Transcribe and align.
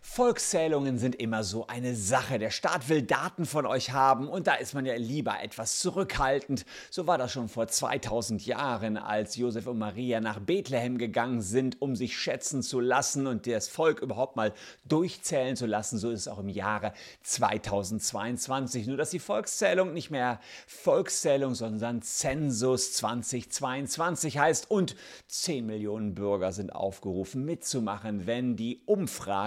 Volkszählungen 0.00 0.98
sind 0.98 1.14
immer 1.14 1.44
so 1.44 1.66
eine 1.66 1.94
Sache. 1.94 2.38
Der 2.38 2.50
Staat 2.50 2.88
will 2.88 3.02
Daten 3.02 3.46
von 3.46 3.66
euch 3.66 3.92
haben 3.92 4.28
und 4.28 4.46
da 4.46 4.54
ist 4.54 4.74
man 4.74 4.86
ja 4.86 4.94
lieber 4.94 5.42
etwas 5.42 5.78
zurückhaltend. 5.78 6.64
So 6.90 7.06
war 7.06 7.18
das 7.18 7.32
schon 7.32 7.48
vor 7.48 7.68
2000 7.68 8.44
Jahren, 8.46 8.96
als 8.96 9.36
Josef 9.36 9.66
und 9.66 9.78
Maria 9.78 10.20
nach 10.20 10.40
Bethlehem 10.40 10.98
gegangen 10.98 11.42
sind, 11.42 11.80
um 11.80 11.96
sich 11.96 12.18
schätzen 12.18 12.62
zu 12.62 12.80
lassen 12.80 13.26
und 13.26 13.46
das 13.46 13.68
Volk 13.68 14.00
überhaupt 14.00 14.36
mal 14.36 14.52
durchzählen 14.88 15.56
zu 15.56 15.66
lassen. 15.66 15.98
So 15.98 16.10
ist 16.10 16.20
es 16.20 16.28
auch 16.28 16.38
im 16.38 16.48
Jahre 16.48 16.92
2022. 17.22 18.86
Nur 18.86 18.96
dass 18.96 19.10
die 19.10 19.18
Volkszählung 19.18 19.92
nicht 19.92 20.10
mehr 20.10 20.40
Volkszählung, 20.66 21.54
sondern 21.54 22.02
Zensus 22.02 22.94
2022 22.94 24.38
heißt 24.38 24.70
und 24.70 24.96
10 25.28 25.66
Millionen 25.66 26.14
Bürger 26.14 26.52
sind 26.52 26.74
aufgerufen 26.74 27.44
mitzumachen, 27.44 28.26
wenn 28.26 28.56
die 28.56 28.82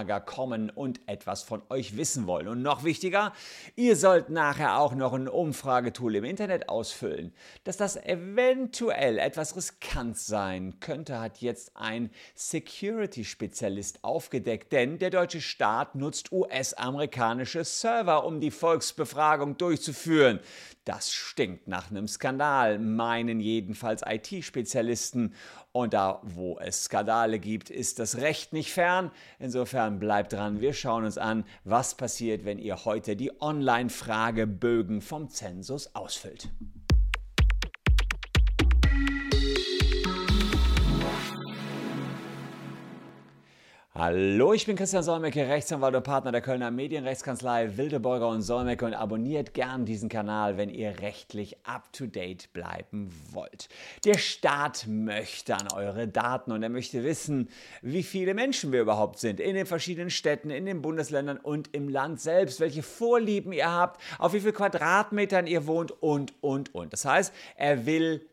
Umfrager 0.04 0.20
kommen 0.20 0.70
und 0.70 1.00
etwas 1.06 1.42
von 1.42 1.62
euch 1.70 1.96
wissen 1.96 2.26
wollen. 2.26 2.48
Und 2.48 2.62
noch 2.62 2.84
wichtiger, 2.84 3.32
ihr 3.74 3.96
sollt 3.96 4.28
nachher 4.28 4.78
auch 4.78 4.94
noch 4.94 5.14
ein 5.14 5.28
Umfragetool 5.28 6.16
im 6.16 6.24
Internet 6.24 6.68
ausfüllen. 6.68 7.32
Dass 7.64 7.76
das 7.76 7.96
eventuell 7.96 9.18
etwas 9.18 9.56
riskant 9.56 10.18
sein 10.18 10.78
könnte, 10.80 11.20
hat 11.20 11.38
jetzt 11.38 11.76
ein 11.76 12.10
Security-Spezialist 12.34 14.04
aufgedeckt, 14.04 14.72
denn 14.72 14.98
der 14.98 15.10
deutsche 15.10 15.40
Staat 15.40 15.94
nutzt 15.94 16.32
US-amerikanische 16.32 17.64
Server, 17.64 18.26
um 18.26 18.40
die 18.40 18.50
Volksbefragung 18.50 19.56
durchzuführen. 19.56 20.40
Das 20.84 21.12
stinkt 21.12 21.66
nach 21.66 21.90
einem 21.90 22.06
Skandal, 22.06 22.78
meinen 22.78 23.40
jedenfalls 23.40 24.02
IT-Spezialisten. 24.06 25.32
Und 25.72 25.94
da, 25.94 26.20
wo 26.22 26.58
es 26.58 26.84
Skandale 26.84 27.38
gibt, 27.38 27.70
ist 27.70 27.98
das 27.98 28.18
Recht 28.18 28.52
nicht 28.52 28.70
fern. 28.70 29.10
Insofern 29.38 29.98
bleibt 29.98 30.34
dran, 30.34 30.60
wir 30.60 30.74
schauen 30.74 31.04
uns 31.04 31.16
an, 31.16 31.44
was 31.64 31.96
passiert, 31.96 32.44
wenn 32.44 32.58
ihr 32.58 32.84
heute 32.84 33.16
die 33.16 33.32
Online-Fragebögen 33.40 35.00
vom 35.00 35.30
Zensus 35.30 35.94
ausfüllt. 35.94 36.50
Hallo, 43.96 44.52
ich 44.52 44.66
bin 44.66 44.74
Christian 44.74 45.04
Solmecke, 45.04 45.46
Rechtsanwalt 45.46 45.94
und 45.94 46.02
Partner 46.02 46.32
der 46.32 46.40
Kölner 46.40 46.72
Medienrechtskanzlei 46.72 47.76
Wildeborger 47.76 48.26
und 48.26 48.42
Solmecke 48.42 48.84
und 48.86 48.92
abonniert 48.92 49.54
gern 49.54 49.84
diesen 49.84 50.08
Kanal, 50.08 50.56
wenn 50.56 50.68
ihr 50.68 50.98
rechtlich 50.98 51.64
up-to-date 51.64 52.52
bleiben 52.52 53.12
wollt. 53.30 53.68
Der 54.04 54.18
Staat 54.18 54.88
möchte 54.88 55.54
an 55.54 55.68
eure 55.72 56.08
Daten 56.08 56.50
und 56.50 56.64
er 56.64 56.70
möchte 56.70 57.04
wissen, 57.04 57.48
wie 57.82 58.02
viele 58.02 58.34
Menschen 58.34 58.72
wir 58.72 58.80
überhaupt 58.80 59.20
sind 59.20 59.38
in 59.38 59.54
den 59.54 59.64
verschiedenen 59.64 60.10
Städten, 60.10 60.50
in 60.50 60.66
den 60.66 60.82
Bundesländern 60.82 61.36
und 61.36 61.72
im 61.72 61.88
Land 61.88 62.20
selbst, 62.20 62.58
welche 62.58 62.82
Vorlieben 62.82 63.52
ihr 63.52 63.70
habt, 63.70 64.00
auf 64.18 64.32
wie 64.32 64.40
viel 64.40 64.50
Quadratmetern 64.50 65.46
ihr 65.46 65.68
wohnt 65.68 65.92
und, 66.02 66.34
und, 66.40 66.74
und. 66.74 66.92
Das 66.92 67.04
heißt, 67.04 67.32
er 67.54 67.86
will 67.86 68.26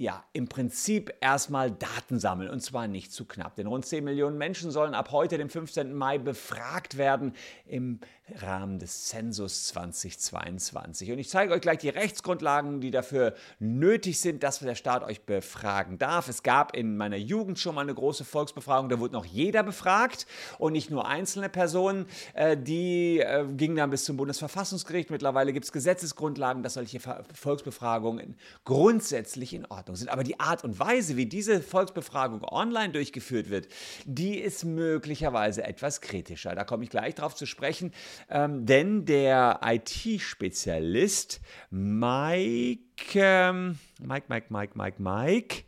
ja, 0.00 0.24
im 0.32 0.48
Prinzip 0.48 1.12
erstmal 1.20 1.72
Daten 1.72 2.20
sammeln 2.20 2.50
und 2.50 2.60
zwar 2.60 2.86
nicht 2.86 3.12
zu 3.12 3.24
knapp. 3.24 3.56
Denn 3.56 3.66
rund 3.66 3.84
10 3.84 4.04
Millionen 4.04 4.38
Menschen 4.38 4.70
sollen 4.70 4.94
ab 4.94 5.10
heute, 5.10 5.38
dem 5.38 5.50
15. 5.50 5.92
Mai, 5.92 6.18
befragt 6.18 6.96
werden 6.96 7.34
im 7.66 7.98
Rahmen 8.36 8.78
des 8.78 9.06
Zensus 9.06 9.66
2022. 9.66 11.12
Und 11.12 11.18
ich 11.18 11.28
zeige 11.28 11.52
euch 11.52 11.60
gleich 11.60 11.78
die 11.78 11.88
Rechtsgrundlagen, 11.88 12.80
die 12.80 12.90
dafür 12.90 13.34
nötig 13.58 14.20
sind, 14.20 14.42
dass 14.42 14.58
der 14.58 14.74
Staat 14.74 15.02
euch 15.02 15.22
befragen 15.22 15.98
darf. 15.98 16.28
Es 16.28 16.42
gab 16.42 16.74
in 16.76 16.96
meiner 16.96 17.16
Jugend 17.16 17.58
schon 17.58 17.74
mal 17.74 17.82
eine 17.82 17.94
große 17.94 18.24
Volksbefragung, 18.24 18.88
da 18.88 18.98
wurde 18.98 19.14
noch 19.14 19.24
jeder 19.24 19.62
befragt 19.62 20.26
und 20.58 20.72
nicht 20.72 20.90
nur 20.90 21.06
einzelne 21.06 21.48
Personen. 21.48 22.06
Äh, 22.34 22.56
die 22.56 23.20
äh, 23.20 23.46
gingen 23.56 23.76
dann 23.76 23.90
bis 23.90 24.04
zum 24.04 24.16
Bundesverfassungsgericht. 24.16 25.10
Mittlerweile 25.10 25.52
gibt 25.52 25.64
es 25.64 25.72
Gesetzesgrundlagen, 25.72 26.62
dass 26.62 26.74
solche 26.74 27.00
Volksbefragungen 27.34 28.36
grundsätzlich 28.64 29.54
in 29.54 29.66
Ordnung 29.66 29.96
sind. 29.96 30.08
Aber 30.08 30.24
die 30.24 30.38
Art 30.40 30.64
und 30.64 30.78
Weise, 30.78 31.16
wie 31.16 31.26
diese 31.26 31.60
Volksbefragung 31.60 32.42
online 32.44 32.92
durchgeführt 32.92 33.50
wird, 33.50 33.68
die 34.04 34.38
ist 34.38 34.64
möglicherweise 34.64 35.64
etwas 35.64 36.00
kritischer. 36.00 36.54
Da 36.54 36.64
komme 36.64 36.84
ich 36.84 36.90
gleich 36.90 37.14
drauf 37.14 37.34
zu 37.34 37.46
sprechen. 37.46 37.92
Ähm, 38.28 38.66
denn 38.66 39.04
der 39.04 39.60
IT-Spezialist 39.62 41.40
Mike, 41.70 42.80
ähm, 43.14 43.78
Mike, 44.00 44.26
Mike, 44.28 44.46
Mike, 44.50 44.72
Mike, 44.76 45.02
Mike, 45.02 45.64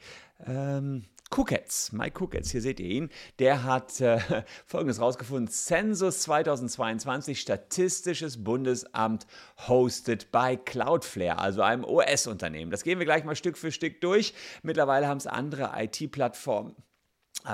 ähm, 0.46 1.04
Cookets, 1.30 1.92
Mike 1.92 2.22
Cookets, 2.22 2.50
hier 2.50 2.60
seht 2.60 2.80
ihr 2.80 2.88
ihn, 2.88 3.10
der 3.38 3.62
hat 3.62 4.00
äh, 4.00 4.18
Folgendes 4.66 5.00
rausgefunden. 5.00 5.48
Census 5.48 6.22
2022, 6.22 7.40
Statistisches 7.40 8.42
Bundesamt 8.42 9.26
hosted 9.68 10.32
by 10.32 10.56
Cloudflare, 10.56 11.38
also 11.38 11.62
einem 11.62 11.84
OS-Unternehmen. 11.84 12.72
Das 12.72 12.82
gehen 12.82 12.98
wir 12.98 13.06
gleich 13.06 13.24
mal 13.24 13.36
Stück 13.36 13.56
für 13.56 13.70
Stück 13.70 14.00
durch. 14.00 14.34
Mittlerweile 14.62 15.06
haben 15.06 15.18
es 15.18 15.28
andere 15.28 15.70
IT-Plattformen 15.76 16.74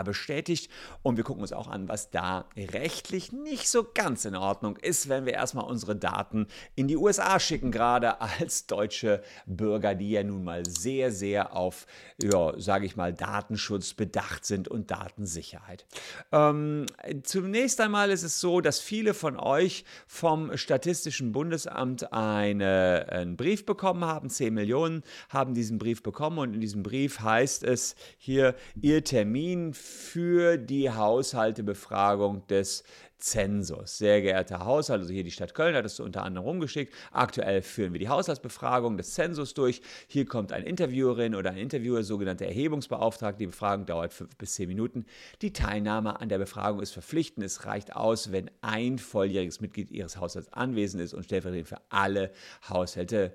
bestätigt. 0.04 0.70
Und 1.02 1.16
wir 1.16 1.24
gucken 1.24 1.42
uns 1.42 1.52
auch 1.52 1.69
an, 1.69 1.88
was 1.88 2.10
da 2.10 2.47
rechtlich 2.56 3.32
nicht 3.32 3.69
so 3.69 3.86
ganz 3.94 4.24
in 4.24 4.36
Ordnung 4.36 4.76
ist, 4.76 5.08
wenn 5.08 5.26
wir 5.26 5.34
erstmal 5.34 5.64
unsere 5.64 5.97
Daten 5.97 6.47
in 6.74 6.88
die 6.88 6.97
USA 6.97 7.38
schicken, 7.41 7.70
gerade 7.70 8.20
als 8.41 8.66
deutsche 8.66 9.22
Bürger, 9.47 9.94
die 9.94 10.10
ja 10.10 10.22
nun 10.22 10.44
mal 10.44 10.64
sehr, 10.66 11.12
sehr 11.12 11.54
auf, 11.54 11.86
ja, 12.22 12.58
sage 12.58 12.86
ich 12.86 12.97
mal, 12.97 13.12
Datenschutz 13.12 13.94
bedacht 13.94 14.44
sind 14.44 14.69
und 14.69 14.91
Datensicherheit. 14.91 15.86
Ähm, 16.32 16.86
zunächst 17.22 17.80
einmal 17.80 18.10
ist 18.10 18.22
es 18.22 18.41
so, 18.41 18.60
dass 18.60 18.80
viele 18.80 19.14
von 19.14 19.38
euch 19.38 19.84
vom 20.06 20.56
Statistischen 20.56 21.32
Bundesamt 21.32 22.12
eine, 22.12 23.06
einen 23.10 23.36
Brief 23.36 23.66
bekommen 23.66 24.04
haben. 24.04 24.30
10 24.30 24.53
Millionen 24.54 25.03
haben 25.28 25.54
diesen 25.54 25.78
Brief 25.78 26.03
bekommen 26.03 26.38
und 26.38 26.54
in 26.54 26.60
diesem 26.60 26.82
Brief 26.82 27.20
heißt 27.20 27.64
es 27.64 27.97
hier, 28.18 28.54
Ihr 28.80 29.04
Termin 29.04 29.74
für 29.76 30.56
die 30.56 30.91
Haushaltebefragung 30.91 32.47
des 32.47 32.84
Zensus. 33.19 33.98
Sehr 33.98 34.20
geehrter 34.20 34.64
Haushalt, 34.64 35.00
also 35.00 35.12
hier 35.12 35.25
die 35.25 35.31
Stadt 35.31 35.54
Köln 35.54 35.75
hat 35.75 35.84
es 35.84 36.00
unter 36.00 36.22
anderem 36.22 36.47
rumgeschickt. 36.47 36.92
Aktuell 37.12 37.62
führen 37.62 37.92
wir 37.92 37.98
die 37.98 38.09
Haushaltsbefragung 38.09 38.97
des 38.97 39.15
Zensus 39.15 39.54
durch. 39.54 39.81
Hier 40.06 40.26
kommt 40.26 40.53
eine 40.53 40.66
Interviewerin 40.66 41.34
oder 41.34 41.50
ein 41.50 41.56
Interviewer, 41.56 42.03
sogenannte 42.03 42.47
Erhebungsbeauftragte. 42.47 43.38
Die 43.38 43.47
Befragung 43.47 43.86
dauert 43.86 44.12
fünf 44.12 44.36
bis 44.36 44.54
zehn 44.54 44.69
Minuten. 44.69 45.06
Die 45.42 45.53
Teilnahme 45.53 46.20
an 46.20 46.28
der 46.28 46.38
Befragung 46.38 46.81
ist 46.81 46.92
verpflichtend. 46.92 47.44
Es 47.44 47.65
reicht 47.65 47.97
aus, 47.97 48.32
wenn 48.32 48.50
ein 48.60 48.98
volljähriges 48.98 49.60
Mitglied 49.60 49.91
Ihres 49.91 50.19
Haushalts 50.19 50.53
anwesend 50.53 51.03
ist 51.03 51.15
und 51.15 51.25
stellvertretend 51.25 51.69
für 51.69 51.81
alle 51.88 52.32
Haushalte 52.69 53.32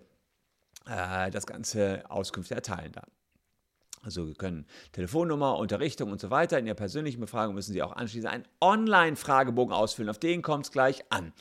äh, 0.88 1.32
das 1.32 1.46
ganze 1.46 2.04
Auskünfte 2.10 2.56
erteilen 2.56 2.92
darf. 2.92 3.21
Also 4.04 4.28
wir 4.28 4.34
können 4.34 4.66
Telefonnummer, 4.94 5.58
Unterrichtung 5.58 6.12
und 6.12 6.20
so 6.20 6.32
weiter. 6.32 6.58
In 6.58 6.66
Ihrer 6.66 6.76
persönlichen 6.76 7.20
Befragung 7.20 7.54
müssen 7.54 7.74
Sie 7.74 7.84
auch 7.84 7.96
anschließend 7.96 8.32
einen 8.32 8.46
Online-Fragebogen 8.60 9.74
ausfüllen. 9.74 10.10
Auf 10.10 10.18
den 10.18 10.42
kommt 10.42 10.66
es 10.66 10.72
gleich 10.72 11.04
an. 11.12 11.34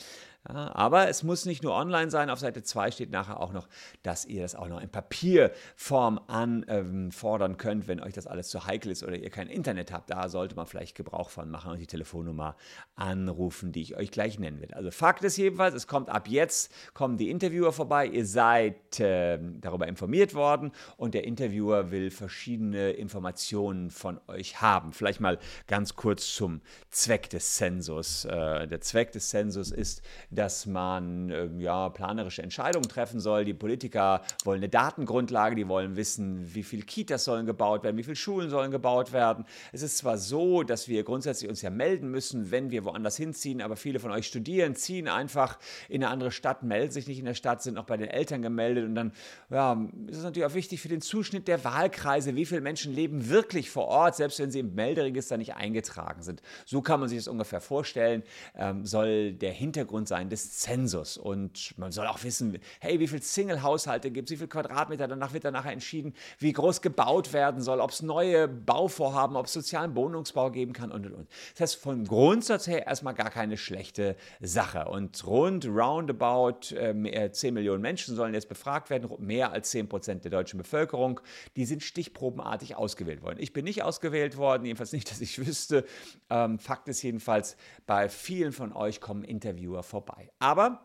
Ja, 0.49 0.75
aber 0.75 1.09
es 1.09 1.23
muss 1.23 1.45
nicht 1.45 1.62
nur 1.62 1.75
online 1.75 2.11
sein. 2.11 2.31
Auf 2.31 2.39
Seite 2.39 2.62
2 2.62 2.93
steht 2.93 3.11
nachher 3.11 3.41
auch 3.41 3.53
noch, 3.53 3.69
dass 4.03 4.25
ihr 4.25 4.41
das 4.41 4.55
auch 4.55 4.69
noch 4.69 4.81
in 4.81 4.89
Papierform 4.89 6.19
anfordern 6.28 7.51
ähm, 7.53 7.56
könnt, 7.59 7.89
wenn 7.89 8.01
euch 8.01 8.15
das 8.15 8.27
alles 8.27 8.49
zu 8.49 8.65
heikel 8.65 8.91
ist 8.91 9.03
oder 9.03 9.17
ihr 9.17 9.28
kein 9.28 9.49
Internet 9.49 9.93
habt. 9.93 10.09
Da 10.09 10.31
sollte 10.31 10.56
man 10.56 10.67
vielleicht 10.67 10.97
Gebrauch 10.97 11.28
von 11.28 11.51
machen 11.51 11.73
und 11.73 11.78
die 11.78 11.87
Telefonnummer 11.87 12.56
anrufen, 12.97 13.73
die 13.73 13.83
ich 13.83 13.97
euch 13.97 14.11
gleich 14.11 14.39
nennen 14.39 14.61
werde. 14.61 14.77
Also 14.77 14.91
Fakt 14.91 15.23
ist 15.25 15.37
jedenfalls, 15.37 15.75
es 15.75 15.87
kommt 15.87 16.09
ab 16.09 16.27
jetzt, 16.27 16.72
kommen 16.95 17.19
die 17.19 17.28
Interviewer 17.28 17.72
vorbei. 17.72 18.07
Ihr 18.07 18.25
seid 18.25 18.99
äh, 18.99 19.39
darüber 19.61 19.89
informiert 19.89 20.34
worden 20.34 20.72
und 20.97 21.12
der 21.12 21.25
Interviewer 21.25 21.91
will 21.91 22.11
verschiedene 22.11 22.93
Informationen 22.93 23.91
von 23.91 24.19
euch 24.27 24.62
haben. 24.62 24.95
Vielleicht 24.95 25.21
mal 25.21 25.39
ganz 25.67 25.97
kurz 25.97 26.34
zum 26.34 26.62
Zweck 26.89 27.28
des 27.28 27.57
Zensus. 27.57 28.25
Äh, 28.25 28.67
der 28.69 28.81
Zweck 28.81 29.13
des 29.13 29.28
Zensus 29.28 29.71
ist, 29.71 30.03
dass 30.30 30.66
man 30.66 31.30
äh, 31.30 31.48
ja, 31.59 31.88
planerische 31.88 32.42
Entscheidungen 32.42 32.88
treffen 32.88 33.21
soll. 33.21 33.44
Die 33.44 33.54
Politiker 33.54 34.22
wollen 34.44 34.59
eine 34.59 34.68
Datengrundlage, 34.68 35.56
die 35.56 35.68
wollen 35.68 35.97
wissen, 35.97 36.54
wie 36.54 36.62
viele 36.62 36.82
Kitas 36.82 37.24
sollen 37.24 37.47
gebaut 37.47 37.82
werden, 37.82 37.97
wie 37.97 38.03
viele 38.03 38.16
Schulen 38.16 38.50
sollen 38.50 38.71
gebaut 38.71 39.12
werden. 39.12 39.44
Es 39.72 39.82
ist 39.82 39.98
zwar 39.98 40.18
so, 40.18 40.62
dass 40.62 40.88
wir 40.88 41.03
grundsätzlich 41.04 41.50
uns 41.50 41.62
ja 41.62 41.71
melden 41.71 42.10
müssen, 42.10 42.50
wenn 42.50 42.71
wir 42.71 42.84
woanders 42.84 43.16
hinziehen, 43.16 43.60
aber 43.60 43.77
viele 43.77 43.98
von 43.98 44.10
euch 44.10 44.27
studieren, 44.27 44.77
ziehen 44.77 45.09
einfach 45.09 45.59
in 45.88 46.04
eine 46.04 46.12
andere 46.12 46.30
Stadt, 46.30 46.62
melden 46.62 46.92
sich 46.92 47.09
nicht 47.09 47.18
in 47.18 47.24
der 47.24 47.34
Stadt, 47.34 47.62
sind 47.62 47.74
noch 47.74 47.84
bei 47.84 47.97
den 47.97 48.09
Eltern 48.09 48.42
gemeldet 48.42 48.84
und 48.84 48.94
dann 48.94 49.12
ja, 49.50 49.72
ist 50.06 50.18
es 50.18 50.22
natürlich 50.22 50.47
auch 50.47 50.54
wichtig 50.54 50.80
für 50.80 50.88
den 50.88 51.00
Zuschnitt 51.00 51.48
der 51.48 51.65
Wahlkreise, 51.65 52.36
wie 52.36 52.47
viele 52.47 52.60
Menschen 52.60 52.94
leben 52.94 53.28
wirklich 53.28 53.71
vor 53.71 53.86
Ort, 53.88 54.16
selbst 54.16 54.38
wenn 54.38 54.50
sie 54.50 54.60
im 54.60 54.74
Melderegister 54.74 55.36
nicht 55.36 55.54
eingetragen 55.54 56.22
sind. 56.22 56.42
So 56.65 56.83
kann 56.83 57.00
man 57.00 57.09
sich 57.09 57.18
das 57.18 57.28
ungefähr 57.28 57.60
vorstellen, 57.60 58.22
ähm, 58.56 58.86
soll 58.86 59.33
der 59.33 59.53
Hintergrund 59.53 60.09
sein 60.09 60.20
sein 60.21 60.28
des 60.28 60.59
Zensus. 60.59 61.17
Und 61.17 61.77
man 61.78 61.93
soll 61.93 62.07
auch 62.07 62.22
wissen, 62.22 62.59
hey, 62.81 63.01
wie 63.01 63.09
viele 63.09 63.22
Single-Haushalte 63.22 64.11
gibt 64.11 64.28
es, 64.28 64.33
wie 64.33 64.37
viele 64.37 64.49
Quadratmeter, 64.49 65.09
danach 65.09 65.33
wird 65.33 65.45
dann 65.45 65.55
entschieden, 65.55 66.15
wie 66.39 66.53
groß 66.53 66.83
gebaut 66.83 67.33
werden 67.33 67.63
soll, 67.63 67.81
ob 67.81 67.91
es 67.91 68.03
neue 68.03 68.49
Bauvorhaben, 68.49 69.37
ob 69.37 69.47
es 69.47 69.53
sozialen 69.53 69.95
Wohnungsbau 69.97 70.51
geben 70.51 70.72
kann 70.72 70.91
und 70.93 71.07
und 71.07 71.15
und. 71.15 71.28
Das 71.55 71.61
heißt, 71.61 71.83
vom 71.83 72.05
Grundsatz 72.05 72.67
her 72.67 72.87
erstmal 72.87 73.15
gar 73.15 73.31
keine 73.31 73.57
schlechte 73.57 74.17
Sache. 74.41 74.87
Und 74.87 75.27
rund 75.27 75.67
roundabout 75.67 76.75
äh, 76.75 77.31
10 77.33 77.55
Millionen 77.55 77.83
Menschen 77.83 78.15
sollen 78.15 78.34
jetzt 78.34 78.49
befragt 78.49 78.91
werden, 78.91 79.11
mehr 79.19 79.53
als 79.53 79.71
10 79.71 79.89
Prozent 79.89 80.25
der 80.25 80.31
deutschen 80.31 80.59
Bevölkerung. 80.59 81.21
Die 81.57 81.65
sind 81.65 81.83
stichprobenartig 81.83 82.77
ausgewählt 82.77 83.22
worden. 83.22 83.39
Ich 83.41 83.53
bin 83.53 83.65
nicht 83.65 83.83
ausgewählt 83.83 84.37
worden, 84.37 84.65
jedenfalls 84.65 84.93
nicht, 84.93 85.11
dass 85.11 85.21
ich 85.21 85.39
wüsste. 85.39 85.84
Ähm, 86.28 86.59
Fakt 86.59 86.89
ist 86.89 87.03
jedenfalls, 87.03 87.57
bei 87.87 88.09
vielen 88.09 88.53
von 88.53 88.72
euch 88.72 89.01
kommen 89.01 89.25
Interviewer 89.25 89.83
vorbei. 89.83 90.09
Aber 90.39 90.83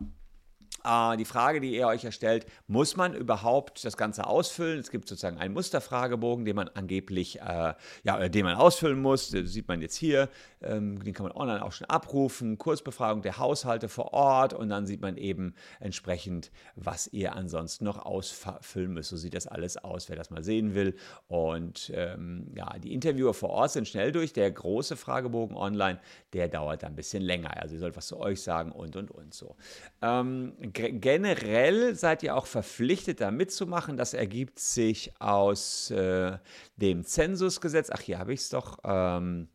äh, 0.85 1.17
die 1.17 1.25
Frage, 1.25 1.59
die 1.59 1.75
ihr 1.75 1.87
euch 1.87 2.03
erstellt, 2.03 2.45
muss 2.67 2.95
man 2.95 3.13
überhaupt 3.13 3.83
das 3.83 3.97
Ganze 3.97 4.27
ausfüllen? 4.27 4.79
Es 4.79 4.91
gibt 4.91 5.07
sozusagen 5.07 5.37
einen 5.37 5.53
Musterfragebogen, 5.53 6.45
den 6.45 6.55
man 6.55 6.69
angeblich, 6.69 7.41
äh, 7.41 7.73
ja, 8.03 8.29
den 8.29 8.45
man 8.45 8.55
ausfüllen 8.55 9.01
muss. 9.01 9.29
Das 9.31 9.51
sieht 9.51 9.67
man 9.67 9.81
jetzt 9.81 9.95
hier. 9.95 10.29
Ähm, 10.61 11.03
den 11.03 11.13
kann 11.13 11.25
man 11.25 11.35
online 11.35 11.63
auch 11.63 11.71
schon 11.71 11.87
abrufen. 11.87 12.57
Kurzbefragung 12.57 13.21
der 13.21 13.37
Haushalte 13.37 13.89
vor 13.89 14.13
Ort 14.13 14.53
und 14.53 14.69
dann 14.69 14.85
sieht 14.85 15.01
man 15.01 15.17
eben 15.17 15.55
entsprechend, 15.79 16.51
was 16.75 17.07
ihr 17.07 17.35
ansonsten 17.35 17.85
noch 17.85 18.05
ausfüllen 18.05 18.93
müsst. 18.93 19.09
So 19.09 19.17
sieht 19.17 19.33
das 19.33 19.47
alles 19.47 19.77
aus, 19.77 20.09
wer 20.09 20.15
das 20.15 20.29
mal 20.29 20.43
sehen 20.43 20.75
will. 20.75 20.95
Und 21.27 21.91
ähm, 21.93 22.51
ja, 22.55 22.77
die 22.79 22.93
Interviewer 22.93 23.33
vor 23.33 23.49
Ort 23.49 23.71
sind 23.71 23.87
schnell 23.87 24.11
durch. 24.11 24.33
Der 24.33 24.51
große 24.51 24.95
Fragebogen 24.95 25.55
online, 25.55 25.99
der 26.33 26.47
dauert 26.47 26.83
ein 26.83 26.95
bisschen 26.95 27.23
länger. 27.23 27.55
Also 27.61 27.75
ihr 27.75 27.79
sollt 27.79 27.95
was 27.95 28.07
zu 28.07 28.19
euch 28.19 28.41
sagen 28.41 28.71
und 28.71 28.95
und 28.95 29.11
und 29.11 29.33
so. 29.33 29.55
Ähm, 30.01 30.53
generell 30.75 31.95
seid 31.95 32.21
ihr 32.23 32.35
auch 32.35 32.45
verpflichtet, 32.45 33.21
da 33.21 33.31
mitzumachen. 33.31 33.97
Das 33.97 34.13
ergibt 34.13 34.59
sich 34.59 35.13
aus 35.19 35.89
äh, 35.91 36.37
dem 36.75 37.03
Zensusgesetz. 37.03 37.89
Ach, 37.91 38.01
hier 38.01 38.19
habe 38.19 38.33
ich 38.33 38.41
es 38.41 38.49
doch. 38.49 38.79
Ähm, 38.83 39.47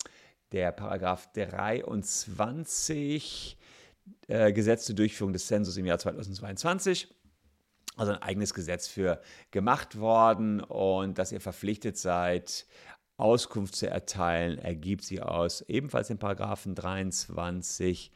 der 0.52 0.72
Paragraph 0.72 1.28
23 1.32 3.56
äh, 4.26 4.52
Gesetz 4.52 4.86
zur 4.86 4.96
Durchführung 4.96 5.32
des 5.32 5.46
Zensus 5.46 5.76
im 5.76 5.86
Jahr 5.86 5.98
2022 5.98 7.14
also 7.96 8.12
ein 8.12 8.22
eigenes 8.22 8.54
Gesetz 8.54 8.88
für 8.88 9.20
gemacht 9.50 9.98
worden 9.98 10.60
und 10.60 11.18
dass 11.18 11.32
ihr 11.32 11.40
verpflichtet 11.40 11.98
seid, 11.98 12.66
Auskunft 13.18 13.76
zu 13.76 13.88
erteilen, 13.88 14.58
ergibt 14.58 15.04
sie 15.04 15.20
aus 15.20 15.62
ebenfalls 15.68 16.08
den 16.08 16.18
Paragraphen 16.18 16.74
23 16.74 18.10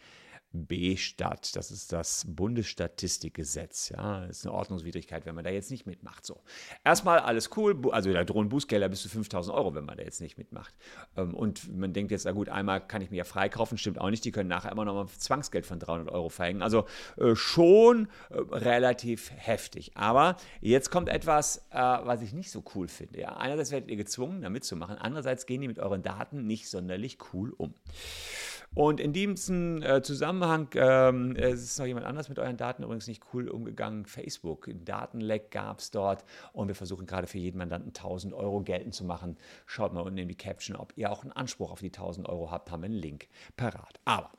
B-Stadt. 0.55 1.55
Das 1.57 1.71
ist 1.71 1.93
das 1.93 2.25
Bundesstatistikgesetz. 2.29 3.91
Ja, 3.91 4.27
das 4.27 4.39
ist 4.39 4.47
eine 4.47 4.55
Ordnungswidrigkeit, 4.55 5.27
wenn 5.27 5.35
man 5.35 5.45
da 5.45 5.51
jetzt 5.51 5.71
nicht 5.71 5.87
mitmacht. 5.87 6.25
So, 6.25 6.41
erstmal 6.85 7.19
alles 7.19 7.51
cool. 7.57 7.77
Also 7.91 8.13
da 8.13 8.25
drohen 8.25 8.49
Bußgelder 8.49 8.89
bis 8.89 9.03
zu 9.03 9.09
5000 9.09 9.55
Euro, 9.55 9.75
wenn 9.75 9.85
man 9.85 9.97
da 9.97 10.05
jetzt 10.05 10.21
nicht 10.21 10.39
mitmacht. 10.39 10.75
Ähm, 11.17 11.35
und 11.35 11.77
man 11.77 11.93
denkt 11.93 12.13
jetzt, 12.13 12.25
na 12.25 12.33
gut, 12.33 12.49
einmal 12.49 12.87
kann 12.87 13.03
ich 13.03 13.11
mir 13.11 13.19
ja 13.19 13.25
freikaufen, 13.25 13.77
stimmt 13.77 14.01
auch 14.01 14.11
nicht. 14.11 14.25
Die 14.25 14.33
können 14.33 14.49
nachher 14.49 14.73
immer 14.73 14.85
noch 14.85 14.95
mal 14.95 15.07
Zwangsgeld 15.09 15.67
von 15.67 15.79
300 15.79 16.11
Euro 16.15 16.29
verhängen. 16.29 16.63
Also 16.63 16.87
äh, 17.17 17.35
schon 17.35 18.09
äh, 18.31 18.39
relativ 18.39 19.31
heftig. 19.35 19.93
Aber 19.97 20.37
jetzt 20.61 20.91
kommt 20.91 21.09
etwas, 21.09 21.59
äh, 21.71 21.79
was 21.79 22.23
ich 22.23 22.33
nicht 22.33 22.51
so 22.51 22.63
cool 22.75 22.89
finde. 22.89 23.21
Ja, 23.21 23.37
einerseits 23.37 23.71
werdet 23.73 23.91
ihr 23.91 23.97
gezwungen, 23.97 24.43
da 24.43 24.51
mitzumachen. 24.51 24.97
Andererseits 24.97 25.47
gehen 25.47 25.61
die 25.61 25.69
mit 25.69 25.79
euren 25.79 26.03
Daten 26.03 26.47
nicht 26.47 26.69
sonderlich 26.69 27.19
cool 27.33 27.53
um. 27.57 27.75
Und 28.75 28.99
in 28.99 29.13
diesem 29.13 29.83
äh, 29.83 30.03
Zusammenhang 30.03 30.69
ähm, 30.75 31.37
es 31.37 31.63
ist 31.63 31.79
noch 31.79 31.87
jemand 31.87 32.07
anders 32.07 32.29
mit 32.29 32.39
euren 32.39 32.57
Daten 32.57 32.83
übrigens 32.83 33.07
nicht 33.07 33.23
cool 33.33 33.49
umgegangen. 33.49 34.05
Facebook, 34.05 34.69
Datenleck 34.85 35.53
gab 35.53 35.79
es 35.79 35.93
dort 35.93 36.25
und 36.53 36.69
wir 36.69 36.75
versuchen 36.75 37.07
gerade 37.07 37.29
für 37.29 37.39
jeden 37.39 37.59
Mandanten 37.59 37.91
1000 37.91 38.35
Euro 38.35 38.63
geltend 38.63 38.95
zu 38.95 39.05
machen. 39.05 39.37
Schaut 39.67 39.93
mal 39.93 40.01
unten 40.01 40.19
in 40.19 40.29
die 40.29 40.37
Caption, 40.37 40.77
ob 40.77 40.93
ihr 40.97 41.11
auch 41.11 41.23
einen 41.23 41.33
Anspruch 41.33 41.71
auf 41.71 41.81
die 41.81 41.87
1000 41.87 42.29
Euro 42.29 42.51
habt, 42.51 42.71
haben 42.71 42.83
wir 42.83 42.87
einen 42.87 42.95
Link 42.95 43.29
parat. 43.57 44.01
Aber 44.05 44.33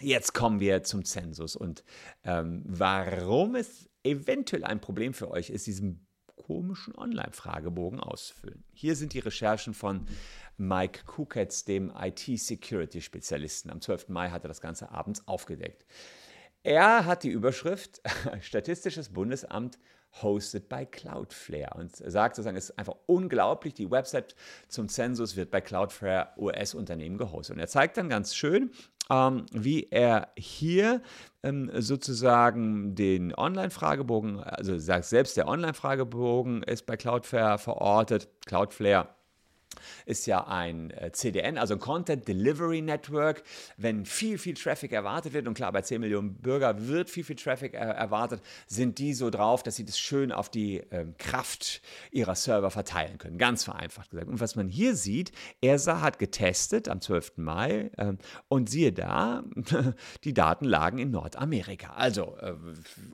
jetzt 0.00 0.32
kommen 0.32 0.60
wir 0.60 0.82
zum 0.82 1.04
Zensus 1.04 1.54
und 1.54 1.84
ähm, 2.24 2.62
warum 2.66 3.54
es 3.54 3.90
eventuell 4.02 4.64
ein 4.64 4.80
Problem 4.80 5.12
für 5.12 5.30
euch 5.30 5.50
ist, 5.50 5.66
diesen 5.66 6.07
komischen 6.48 6.96
Online-Fragebogen 6.96 8.00
auszufüllen. 8.00 8.64
Hier 8.72 8.96
sind 8.96 9.12
die 9.12 9.18
Recherchen 9.18 9.74
von 9.74 10.06
Mike 10.56 11.04
Kuketz, 11.04 11.66
dem 11.66 11.92
IT-Security-Spezialisten. 11.94 13.70
Am 13.70 13.82
12. 13.82 14.08
Mai 14.08 14.30
hat 14.30 14.46
er 14.46 14.48
das 14.48 14.62
Ganze 14.62 14.90
abends 14.90 15.28
aufgedeckt. 15.28 15.84
Er 16.68 17.06
hat 17.06 17.22
die 17.22 17.30
Überschrift 17.30 18.02
Statistisches 18.42 19.08
Bundesamt 19.08 19.78
hosted 20.20 20.68
by 20.68 20.84
Cloudflare 20.84 21.78
und 21.78 21.96
sagt 21.96 22.36
sozusagen, 22.36 22.58
es 22.58 22.68
ist 22.68 22.78
einfach 22.78 22.96
unglaublich, 23.06 23.72
die 23.72 23.90
Website 23.90 24.34
zum 24.68 24.90
Zensus 24.90 25.34
wird 25.34 25.50
bei 25.50 25.62
Cloudflare 25.62 26.28
US-Unternehmen 26.36 27.16
gehostet. 27.16 27.56
Und 27.56 27.60
er 27.60 27.68
zeigt 27.68 27.96
dann 27.96 28.10
ganz 28.10 28.34
schön, 28.34 28.70
ähm, 29.08 29.46
wie 29.50 29.88
er 29.90 30.28
hier 30.36 31.00
ähm, 31.42 31.70
sozusagen 31.74 32.94
den 32.94 33.34
Online-Fragebogen, 33.34 34.40
also 34.40 34.76
sagt 34.76 35.06
selbst 35.06 35.38
der 35.38 35.48
Online-Fragebogen 35.48 36.64
ist 36.64 36.84
bei 36.84 36.98
Cloudflare 36.98 37.56
verortet, 37.56 38.28
Cloudflare 38.44 39.08
ist 40.06 40.26
ja 40.26 40.46
ein 40.46 40.90
äh, 40.90 41.12
CDN, 41.12 41.58
also 41.58 41.76
Content 41.76 42.26
Delivery 42.26 42.82
Network. 42.82 43.42
Wenn 43.76 44.04
viel, 44.04 44.38
viel 44.38 44.54
Traffic 44.54 44.92
erwartet 44.92 45.32
wird, 45.32 45.46
und 45.46 45.54
klar, 45.54 45.72
bei 45.72 45.82
10 45.82 46.00
Millionen 46.00 46.34
Bürger 46.34 46.88
wird 46.88 47.10
viel, 47.10 47.24
viel 47.24 47.36
Traffic 47.36 47.74
äh, 47.74 47.78
erwartet, 47.78 48.42
sind 48.66 48.98
die 48.98 49.14
so 49.14 49.30
drauf, 49.30 49.62
dass 49.62 49.76
sie 49.76 49.84
das 49.84 49.98
schön 49.98 50.32
auf 50.32 50.48
die 50.48 50.82
ähm, 50.90 51.14
Kraft 51.18 51.80
ihrer 52.10 52.34
Server 52.34 52.70
verteilen 52.70 53.18
können. 53.18 53.38
Ganz 53.38 53.64
vereinfacht 53.64 54.10
gesagt. 54.10 54.28
Und 54.28 54.40
was 54.40 54.56
man 54.56 54.68
hier 54.68 54.94
sieht, 54.94 55.32
ERSA 55.60 56.00
hat 56.00 56.18
getestet 56.18 56.88
am 56.88 57.00
12. 57.00 57.32
Mai 57.36 57.90
äh, 57.96 58.14
und 58.48 58.70
siehe 58.70 58.92
da, 58.92 59.44
die 60.24 60.34
Daten 60.34 60.64
lagen 60.64 60.98
in 60.98 61.10
Nordamerika. 61.10 61.94
Also 61.94 62.36
äh, 62.40 62.54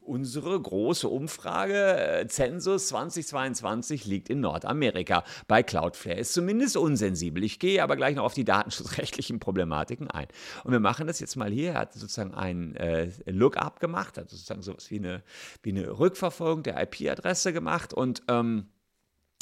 unsere 0.01 0.61
große 0.61 1.09
Umfrage, 1.09 1.97
äh, 1.97 2.27
Zensus 2.29 2.89
2022 2.89 4.07
liegt 4.07 4.31
in 4.31 4.41
Nordamerika. 4.41 5.25
Bei 5.49 5.63
Cloudflare 5.63 6.19
ist 6.19 6.33
zumindest 6.33 6.54
zumindest 6.55 6.77
unsensibel. 6.77 7.43
Ich 7.43 7.59
gehe 7.59 7.83
aber 7.83 7.97
gleich 7.97 8.15
noch 8.15 8.23
auf 8.23 8.35
die 8.35 8.45
datenschutzrechtlichen 8.45 9.41
Problematiken 9.41 10.09
ein. 10.09 10.29
Und 10.63 10.71
wir 10.71 10.79
machen 10.79 11.09
das 11.09 11.19
jetzt 11.19 11.35
mal 11.35 11.51
hier. 11.51 11.73
Er 11.73 11.81
hat 11.81 11.95
sozusagen 11.95 12.33
ein 12.33 12.77
äh, 12.77 13.11
Lookup 13.27 13.81
gemacht, 13.81 14.19
hat 14.19 14.31
sozusagen 14.31 14.63
sowas 14.63 14.89
wie 14.93 14.99
eine, 14.99 15.25
wie 15.65 15.71
eine 15.71 15.99
Rückverfolgung 15.99 16.63
der 16.63 16.81
IP-Adresse 16.81 17.53
gemacht 17.53 17.93
und 17.93 18.23
ähm, 18.29 18.69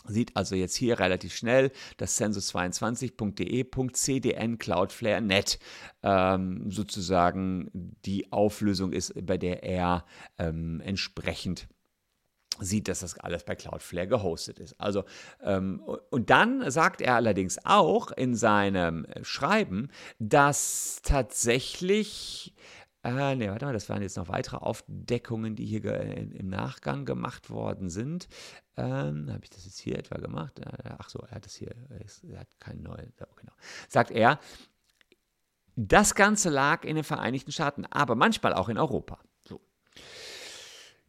sieht 0.06 0.34
also 0.38 0.54
jetzt 0.54 0.74
hier 0.74 0.98
relativ 0.98 1.36
schnell, 1.36 1.70
dass 1.98 2.18
census22.de.cdn 2.18 4.58
Cloudflare.net 4.58 5.58
ähm, 6.02 6.70
sozusagen 6.70 7.94
die 8.06 8.32
Auflösung 8.32 8.92
ist, 8.92 9.12
bei 9.26 9.36
der 9.36 9.64
er 9.64 10.06
ähm, 10.38 10.80
entsprechend 10.80 11.68
sieht, 12.60 12.88
dass 12.88 13.00
das 13.00 13.18
alles 13.18 13.44
bei 13.44 13.54
Cloudflare 13.54 14.08
gehostet 14.08 14.58
ist. 14.58 14.80
Also, 14.80 15.04
ähm, 15.42 15.80
und 16.10 16.30
dann 16.30 16.70
sagt 16.70 17.00
er 17.00 17.16
allerdings 17.16 17.58
auch 17.64 18.10
in 18.10 18.34
seinem 18.34 19.06
Schreiben, 19.22 19.90
dass 20.18 21.00
tatsächlich 21.02 22.54
äh, 23.04 23.34
ne, 23.34 23.50
warte 23.50 23.64
mal, 23.64 23.72
das 23.72 23.88
waren 23.88 24.02
jetzt 24.02 24.16
noch 24.16 24.28
weitere 24.28 24.58
Aufdeckungen, 24.58 25.56
die 25.56 25.64
hier 25.64 25.84
im 25.84 26.48
Nachgang 26.48 27.04
gemacht 27.04 27.50
worden 27.50 27.90
sind. 27.90 28.28
Ähm, 28.76 29.28
Habe 29.28 29.42
ich 29.42 29.50
das 29.50 29.64
jetzt 29.64 29.80
hier 29.80 29.98
etwa 29.98 30.18
gemacht? 30.18 30.60
Äh, 30.60 30.94
ach 30.98 31.08
so, 31.08 31.18
er 31.18 31.32
hat 31.32 31.44
das 31.44 31.54
hier, 31.54 31.74
er 32.28 32.38
hat 32.38 32.60
keinen 32.60 32.82
neuen, 32.82 33.12
genau. 33.36 33.52
Sagt 33.88 34.12
er, 34.12 34.38
das 35.74 36.14
Ganze 36.14 36.50
lag 36.50 36.84
in 36.84 36.94
den 36.94 37.04
Vereinigten 37.04 37.50
Staaten, 37.50 37.86
aber 37.86 38.14
manchmal 38.14 38.54
auch 38.54 38.68
in 38.68 38.78
Europa. 38.78 39.18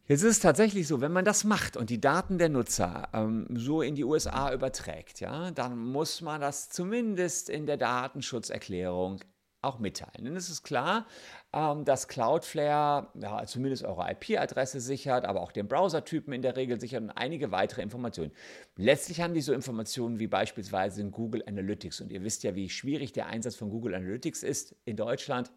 Jetzt 0.06 0.22
ist 0.22 0.32
es 0.32 0.40
tatsächlich 0.40 0.86
so, 0.86 1.00
wenn 1.00 1.12
man 1.12 1.24
das 1.24 1.44
macht 1.44 1.78
und 1.78 1.88
die 1.88 2.00
Daten 2.00 2.36
der 2.36 2.50
Nutzer 2.50 3.08
ähm, 3.14 3.46
so 3.54 3.80
in 3.80 3.94
die 3.94 4.04
USA 4.04 4.52
überträgt, 4.52 5.20
ja, 5.20 5.50
dann 5.50 5.78
muss 5.78 6.20
man 6.20 6.42
das 6.42 6.68
zumindest 6.68 7.48
in 7.48 7.64
der 7.64 7.78
Datenschutzerklärung 7.78 9.20
auch 9.62 9.78
mitteilen. 9.78 10.26
Denn 10.26 10.36
es 10.36 10.50
ist 10.50 10.62
klar, 10.62 11.06
ähm, 11.54 11.86
dass 11.86 12.06
Cloudflare 12.06 13.08
ja, 13.18 13.46
zumindest 13.46 13.82
eure 13.82 14.10
IP-Adresse 14.10 14.78
sichert, 14.78 15.24
aber 15.24 15.40
auch 15.40 15.52
den 15.52 15.68
Browsertypen 15.68 16.34
in 16.34 16.42
der 16.42 16.54
Regel 16.54 16.78
sichert 16.78 17.02
und 17.02 17.10
einige 17.10 17.50
weitere 17.50 17.80
Informationen. 17.80 18.32
Letztlich 18.76 19.22
haben 19.22 19.32
die 19.32 19.40
so 19.40 19.54
Informationen 19.54 20.18
wie 20.18 20.26
beispielsweise 20.26 21.00
in 21.00 21.12
Google 21.12 21.42
Analytics. 21.46 22.02
Und 22.02 22.12
ihr 22.12 22.22
wisst 22.22 22.42
ja, 22.42 22.54
wie 22.54 22.68
schwierig 22.68 23.12
der 23.12 23.28
Einsatz 23.28 23.56
von 23.56 23.70
Google 23.70 23.94
Analytics 23.94 24.42
ist 24.42 24.76
in 24.84 24.96
Deutschland. 24.96 25.50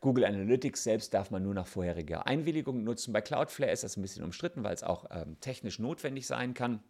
Google 0.00 0.24
Analytics 0.24 0.82
selbst 0.82 1.12
darf 1.12 1.30
man 1.30 1.42
nur 1.42 1.54
nach 1.54 1.66
vorheriger 1.66 2.26
Einwilligung 2.26 2.84
nutzen. 2.84 3.12
Bei 3.12 3.20
Cloudflare 3.20 3.72
ist 3.72 3.84
das 3.84 3.96
ein 3.96 4.02
bisschen 4.02 4.24
umstritten, 4.24 4.64
weil 4.64 4.74
es 4.74 4.82
auch 4.82 5.04
ähm, 5.10 5.38
technisch 5.40 5.78
notwendig 5.78 6.26
sein 6.26 6.54
kann. 6.54 6.80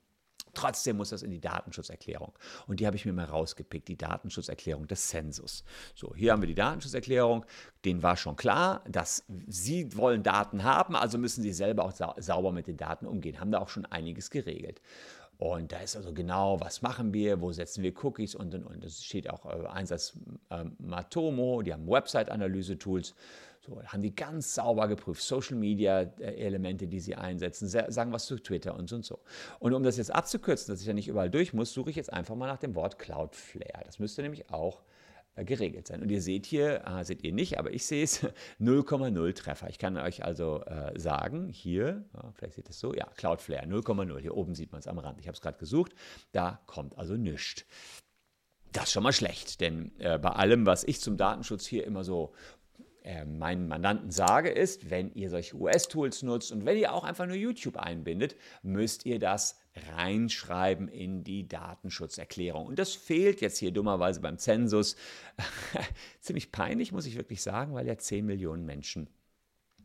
Trotzdem 0.55 0.97
muss 0.97 1.11
das 1.11 1.23
in 1.23 1.31
die 1.31 1.41
Datenschutzerklärung. 1.41 2.33
Und 2.67 2.81
die 2.81 2.87
habe 2.87 2.97
ich 2.97 3.05
mir 3.05 3.13
mal 3.13 3.25
rausgepickt, 3.25 3.89
die 3.89 3.97
Datenschutzerklärung 3.97 4.87
des 4.87 5.09
Census. 5.09 5.65
So, 5.95 6.15
hier 6.15 6.33
haben 6.33 6.43
wir 6.43 6.49
die 6.49 6.55
Datenschutzerklärung. 6.55 7.45
Denen 7.85 8.03
war 8.03 8.17
schon 8.17 8.37
klar, 8.37 8.83
dass 8.89 9.25
sie 9.47 9.97
wollen 9.97 10.23
Daten 10.23 10.65
haben, 10.65 10.97
also 10.97 11.19
müssen 11.19 11.43
sie 11.43 11.53
selber 11.53 11.85
auch 11.85 11.93
sa 11.93 12.15
sauber 12.19 12.53
mit 12.53 12.67
den 12.67 12.77
Daten 12.77 13.07
umgehen. 13.07 13.39
Haben 13.39 13.53
da 13.53 13.61
auch 13.61 13.69
schon 13.69 13.87
einiges 13.87 14.31
geregelt. 14.31 14.81
Und 15.41 15.73
da 15.73 15.79
ist 15.79 15.97
also 15.97 16.13
genau, 16.13 16.61
was 16.61 16.83
machen 16.83 17.15
wir, 17.15 17.41
wo 17.41 17.51
setzen 17.51 17.83
wir 17.83 17.95
Cookies 18.05 18.35
und 18.35 18.55
und 18.55 18.67
und. 18.67 18.85
Es 18.85 19.03
steht 19.03 19.31
auch 19.31 19.47
äh, 19.47 19.67
Einsatz 19.69 20.13
äh, 20.51 20.65
Matomo, 20.79 21.63
die 21.63 21.73
haben 21.73 21.89
Website-Analyse-Tools. 21.89 23.15
So, 23.61 23.83
haben 23.83 24.03
die 24.03 24.15
ganz 24.15 24.55
sauber 24.55 24.87
geprüft. 24.87 25.23
Social 25.23 25.57
Media 25.57 26.03
äh, 26.03 26.45
Elemente, 26.45 26.87
die 26.87 27.01
sie 27.01 27.15
einsetzen, 27.15 27.69
sagen 27.69 28.13
was 28.13 28.27
zu 28.27 28.37
Twitter 28.39 28.77
und 28.77 28.91
so 28.91 28.97
und 28.97 29.05
so. 29.07 29.19
Und 29.61 29.73
um 29.73 29.83
das 29.83 29.97
jetzt 29.97 30.15
abzukürzen, 30.15 30.75
dass 30.75 30.83
ich 30.83 30.87
ja 30.87 30.93
nicht 30.93 31.09
überall 31.09 31.31
durch 31.31 31.55
muss, 31.55 31.73
suche 31.73 31.89
ich 31.89 31.97
jetzt 31.97 32.13
einfach 32.13 32.37
mal 32.37 32.47
nach 32.47 32.59
dem 32.59 32.75
Wort 32.75 32.99
Cloudflare. 32.99 33.85
Das 33.87 33.99
müsste 33.99 34.21
nämlich 34.21 34.51
auch 34.51 34.83
geregelt 35.37 35.87
sein. 35.87 36.03
Und 36.03 36.11
ihr 36.11 36.23
seht 36.23 36.47
hier, 36.47 36.85
äh, 36.87 37.05
seht 37.05 37.25
ihr 37.25 37.33
nicht, 37.33 37.59
aber 37.59 37.73
ich 37.73 37.87
sehe 37.87 38.05
es, 38.05 38.23
0,0 38.61 39.35
Treffer. 39.35 39.69
Ich 39.69 39.79
kann 39.79 39.97
euch 39.97 40.25
also 40.25 40.63
äh, 40.65 40.99
sagen, 40.99 41.49
hier, 41.49 42.05
ja, 42.15 42.33
vielleicht 42.35 42.55
seht 42.55 42.67
ihr 42.67 42.71
es 42.71 42.81
so, 42.81 42.95
ja, 42.95 43.07
Cloudflare 43.17 43.67
0,0. 43.67 44.19
Hier 44.19 44.37
oben 44.37 44.55
sieht 44.55 44.73
man 44.73 44.81
es 44.81 44.87
am 44.87 44.99
Rand. 44.99 45.21
Ich 45.21 45.27
habe 45.27 45.35
es 45.35 45.41
gerade 45.41 45.59
gesucht, 45.59 45.95
da 46.33 46.61
kommt 46.67 46.99
also 46.99 47.17
nichts. 47.17 47.65
Das 48.73 48.85
ist 48.85 48.93
schon 48.93 49.03
mal 49.03 49.13
schlecht, 49.13 49.61
denn 49.61 49.93
äh, 49.99 50.19
bei 50.19 50.31
allem, 50.31 50.65
was 50.65 50.85
ich 50.85 51.01
zum 51.01 51.17
Datenschutz 51.17 51.67
hier 51.67 51.85
immer 51.85 52.05
so 52.05 52.33
äh, 53.03 53.25
meinen 53.25 53.69
Mandanten 53.69 54.11
sage, 54.11 54.51
ist, 54.51 54.91
wenn 54.91 55.13
ihr 55.13 55.31
solche 55.31 55.57
US-Tools 55.57 56.23
nutzt 56.23 56.53
und 56.53 56.67
wenn 56.67 56.77
ihr 56.77 56.93
auch 56.93 57.05
einfach 57.05 57.27
nur 57.27 57.37
YouTube 57.37 57.77
einbindet, 57.77 58.37
müsst 58.63 59.07
ihr 59.07 59.19
das 59.19 59.59
reinschreiben 59.97 60.89
in 60.89 61.25
die 61.25 61.49
Datenschutzerklärung. 61.49 62.67
Und 62.67 62.79
das 62.79 62.95
fehlt 62.95 63.41
jetzt 63.41 63.59
hier 63.59 63.71
dummerweise 63.71 64.21
beim 64.21 64.39
Zensus. 64.39 64.97
Ziemlich 66.21 66.53
peinlich, 66.53 66.93
muss 66.93 67.07
ich 67.07 67.17
wirklich 67.17 67.43
sagen, 67.43 67.75
weil 67.75 67.87
ja 67.87 67.97
10 67.97 68.27
Millionen 68.27 68.67
Menschen 68.67 69.09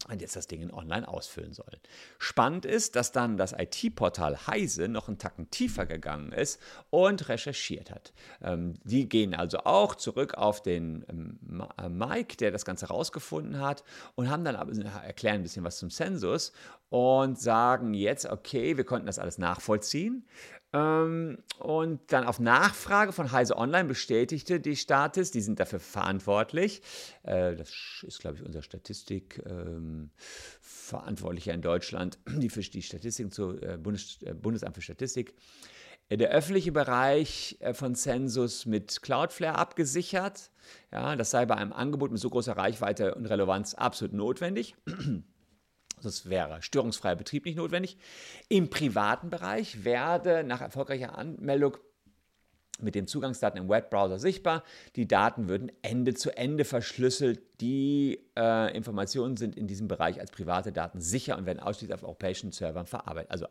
und 0.10 0.22
jetzt 0.22 0.36
das 0.36 0.48
Ding 0.48 0.72
online 0.72 1.08
ausfüllen 1.08 1.54
sollen. 1.54 1.80
Spannend 2.20 2.66
ist, 2.66 2.96
dass 2.96 3.12
dann 3.12 3.38
das 3.38 3.54
IT-Portal 3.54 4.48
Heise 4.48 4.88
noch 4.88 5.08
einen 5.08 5.18
Tacken 5.18 5.50
tiefer 5.50 5.86
gegangen 5.86 6.32
ist 6.32 6.62
und 6.90 7.28
recherchiert 7.30 7.92
hat. 7.92 8.14
Ähm, 8.42 8.76
die 8.84 9.10
gehen 9.10 9.34
also 9.34 9.60
auch 9.60 9.96
zurück 9.96 10.36
auf 10.36 10.62
den 10.62 11.06
ähm, 11.10 11.68
äh, 11.78 11.90
Mike, 11.90 12.38
der 12.38 12.52
das 12.52 12.66
Ganze 12.66 12.88
rausgefunden 12.88 13.60
hat 13.60 13.84
und 14.16 14.30
haben 14.30 14.44
dann 14.44 14.56
aber, 14.56 14.74
erklären 15.04 15.36
ein 15.36 15.44
bisschen 15.44 15.64
was 15.64 15.78
zum 15.78 15.90
Zensus 15.90 16.52
und 16.90 17.40
sagen 17.40 17.94
jetzt, 17.94 18.26
okay, 18.26 18.78
wir 18.78 18.84
konnten 18.84 19.08
das 19.08 19.20
alles 19.20 19.38
nachvollziehen. 19.38 20.28
Ähm, 20.76 21.38
und 21.60 22.12
dann 22.12 22.26
auf 22.26 22.42
Nachfrage 22.42 23.14
von 23.14 23.32
Heise 23.32 23.58
Online 23.58 23.88
bestätigte 23.88 24.60
die 24.60 24.76
Statis, 24.76 25.32
die 25.32 25.40
sind 25.40 25.62
dafür 25.62 25.80
verantwortlich. 25.80 26.82
Äh, 27.24 27.56
das 27.56 28.04
ist, 28.06 28.20
glaube 28.20 28.36
ich, 28.38 28.44
unser 28.44 28.62
Statistikverantwortlicher 28.62 31.52
ähm, 31.52 31.56
in 31.56 31.62
Deutschland, 31.62 32.20
die 32.28 32.50
für 32.50 32.60
die 32.60 32.82
Statistiken 32.82 33.32
zu 33.32 33.58
äh, 33.62 33.78
Bundes, 33.82 34.22
äh, 34.24 34.34
Bundesamt 34.34 34.76
für 34.76 34.82
Statistik. 34.82 35.34
Der 36.12 36.30
öffentliche 36.30 36.72
Bereich 36.72 37.58
von 37.74 37.96
Census 37.96 38.68
mit 38.68 39.02
Cloudflare 39.02 39.58
abgesichert. 39.58 40.52
Ja, 40.92 41.16
das 41.16 41.32
sei 41.32 41.48
bei 41.48 41.56
einem 41.56 41.74
Angebot 41.74 42.12
mit 42.12 42.22
so 42.22 42.30
großer 42.30 42.56
Reichweite 42.56 43.16
und 43.16 43.26
Relevanz 43.26 43.74
absolut 43.74 44.14
notwendig. 44.14 44.76
Das 46.06 46.30
wäre 46.30 46.62
störungsfreier 46.62 47.16
Betrieb 47.16 47.46
nicht 47.46 47.58
notwendig. 47.58 47.98
Im 48.50 48.70
privaten 48.70 49.30
Bereich 49.30 49.84
werde 49.84 50.44
nach 50.44 50.62
erfolgreicher 50.62 51.18
Anmeldung 51.18 51.78
mit 52.82 52.96
den 52.96 53.08
Zugangsdaten 53.08 53.60
im 53.60 53.70
Webbrowser 53.70 54.20
sichtbar. 54.20 54.64
Die 54.96 55.08
Daten 55.08 55.48
würden 55.48 55.72
Ende 55.82 56.14
zu 56.14 56.36
Ende 56.36 56.66
verschlüsselt. 56.66 57.42
Die 57.62 58.20
äh, 58.38 58.76
Informationen 58.76 59.38
sind 59.38 59.56
in 59.56 59.68
diesem 59.68 59.88
Bereich 59.88 60.20
als 60.20 60.32
private 60.32 60.72
Daten 60.72 61.00
sicher 61.00 61.38
und 61.38 61.46
werden 61.46 61.60
ausschließlich 61.60 61.94
auf 61.94 62.04
europäischen 62.04 62.52
Servern 62.52 62.86
verarbeitet. 62.86 63.32
Also 63.32 63.48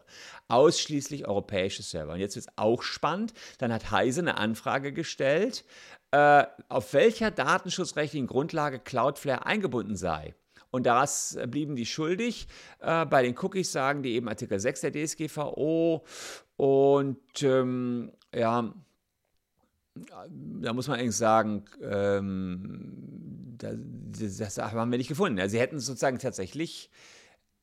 ausschließlich 0.49 1.27
europäische 1.27 1.83
Server. 1.83 2.13
Und 2.13 2.21
jetzt 2.21 2.37
wird 2.37 2.47
es 2.47 2.53
auch 2.57 2.83
spannend. 2.83 3.33
Dann 3.59 3.73
hat 3.73 3.91
Heise 3.91 4.21
eine 4.21 4.37
Anfrage 4.37 4.93
gestellt, 4.93 5.65
äh, 6.11 6.45
auf 6.69 6.93
welcher 6.93 7.31
datenschutzrechtlichen 7.31 8.27
Grundlage 8.27 8.79
Cloudflare 8.79 9.47
eingebunden 9.47 9.97
sei. 9.97 10.35
Und 10.75 10.87
das 10.87 11.38
blieben 11.47 11.76
die 11.76 11.87
schuldig. 11.87 12.49
Äh, 12.81 13.07
bei 13.07 13.23
den 13.23 13.38
Cookies 13.38 13.71
sagen 13.71 14.02
die 14.02 14.14
eben 14.14 14.28
Artikel 14.28 14.59
6 14.59 14.81
der 14.81 14.90
DSGVO. 14.90 16.04
Und 16.57 17.43
ähm, 17.45 18.11
ja, 18.35 18.75
da 19.95 20.73
muss 20.73 20.88
man 20.88 20.99
eigentlich 20.99 21.14
sagen, 21.14 21.64
ähm, 21.81 23.54
das, 23.57 23.76
das, 24.37 24.59
haben 24.59 24.90
wir 24.90 24.99
nicht 24.99 25.07
gefunden. 25.07 25.38
Also 25.38 25.52
sie 25.52 25.61
hätten 25.61 25.78
sozusagen 25.78 26.19
tatsächlich 26.19 26.90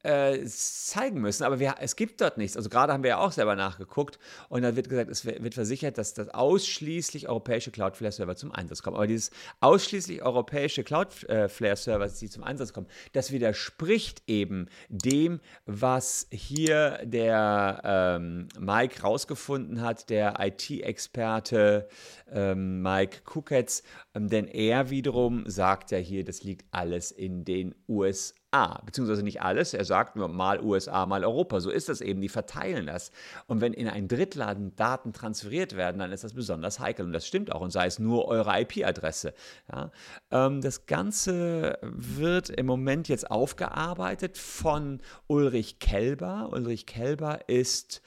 äh, 0.03 0.43
zeigen 0.45 1.21
müssen. 1.21 1.43
Aber 1.43 1.59
wir, 1.59 1.75
es 1.79 1.95
gibt 1.95 2.21
dort 2.21 2.37
nichts. 2.37 2.57
Also 2.57 2.69
gerade 2.69 2.93
haben 2.93 3.03
wir 3.03 3.11
ja 3.11 3.17
auch 3.19 3.31
selber 3.31 3.55
nachgeguckt 3.55 4.19
und 4.49 4.61
da 4.61 4.75
wird 4.75 4.89
gesagt, 4.89 5.09
es 5.09 5.25
wird 5.25 5.53
versichert, 5.53 5.97
dass 5.97 6.13
das 6.13 6.29
ausschließlich 6.29 7.27
europäische 7.29 7.71
Cloudflare-Server 7.71 8.35
zum 8.35 8.51
Einsatz 8.51 8.81
kommen. 8.81 8.95
Aber 8.95 9.07
dieses 9.07 9.31
ausschließlich 9.59 10.23
europäische 10.23 10.83
Cloudflare-Server, 10.83 12.07
die 12.07 12.29
zum 12.29 12.43
Einsatz 12.43 12.73
kommen, 12.73 12.87
das 13.13 13.31
widerspricht 13.31 14.23
eben 14.27 14.67
dem, 14.89 15.39
was 15.65 16.27
hier 16.31 16.99
der 17.03 17.81
ähm, 17.83 18.47
Mike 18.59 19.01
rausgefunden 19.01 19.81
hat, 19.81 20.09
der 20.09 20.35
IT-Experte 20.39 21.87
ähm, 22.31 22.81
Mike 22.81 23.21
Kuketz, 23.23 23.83
ähm, 24.15 24.29
denn 24.29 24.47
er 24.47 24.89
wiederum 24.89 25.43
sagt 25.47 25.91
ja 25.91 25.97
hier, 25.97 26.23
das 26.23 26.43
liegt 26.43 26.65
alles 26.71 27.11
in 27.11 27.45
den 27.45 27.75
USA. 27.87 28.40
USA, 28.53 28.81
beziehungsweise 28.85 29.23
nicht 29.23 29.41
alles, 29.41 29.73
er 29.73 29.85
sagt 29.85 30.15
nur 30.15 30.27
mal 30.27 30.61
USA, 30.61 31.05
mal 31.05 31.23
Europa. 31.23 31.59
So 31.59 31.69
ist 31.69 31.89
das 31.89 32.01
eben, 32.01 32.21
die 32.21 32.29
verteilen 32.29 32.87
das. 32.87 33.11
Und 33.47 33.61
wenn 33.61 33.73
in 33.73 33.87
einen 33.87 34.07
Drittladen 34.07 34.75
Daten 34.75 35.13
transferiert 35.13 35.75
werden, 35.75 35.99
dann 35.99 36.11
ist 36.11 36.23
das 36.23 36.33
besonders 36.33 36.79
heikel. 36.79 37.05
Und 37.05 37.13
das 37.13 37.25
stimmt 37.25 37.51
auch, 37.51 37.61
und 37.61 37.71
sei 37.71 37.85
es 37.85 37.99
nur 37.99 38.27
eure 38.27 38.61
IP-Adresse. 38.61 39.33
Ja. 39.71 39.91
Ähm, 40.31 40.61
das 40.61 40.85
Ganze 40.85 41.77
wird 41.81 42.49
im 42.49 42.65
Moment 42.65 43.07
jetzt 43.07 43.29
aufgearbeitet 43.29 44.37
von 44.37 45.01
Ulrich 45.27 45.79
Kelber. 45.79 46.49
Ulrich 46.51 46.85
Kelber 46.85 47.47
ist 47.47 48.01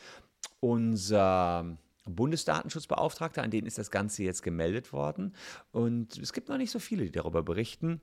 unser 0.60 1.76
Bundesdatenschutzbeauftragter, 2.06 3.42
an 3.42 3.50
den 3.50 3.64
ist 3.64 3.78
das 3.78 3.90
Ganze 3.90 4.24
jetzt 4.24 4.42
gemeldet 4.42 4.92
worden. 4.92 5.34
Und 5.72 6.18
es 6.18 6.34
gibt 6.34 6.50
noch 6.50 6.58
nicht 6.58 6.70
so 6.70 6.78
viele, 6.78 7.04
die 7.04 7.12
darüber 7.12 7.42
berichten 7.42 8.02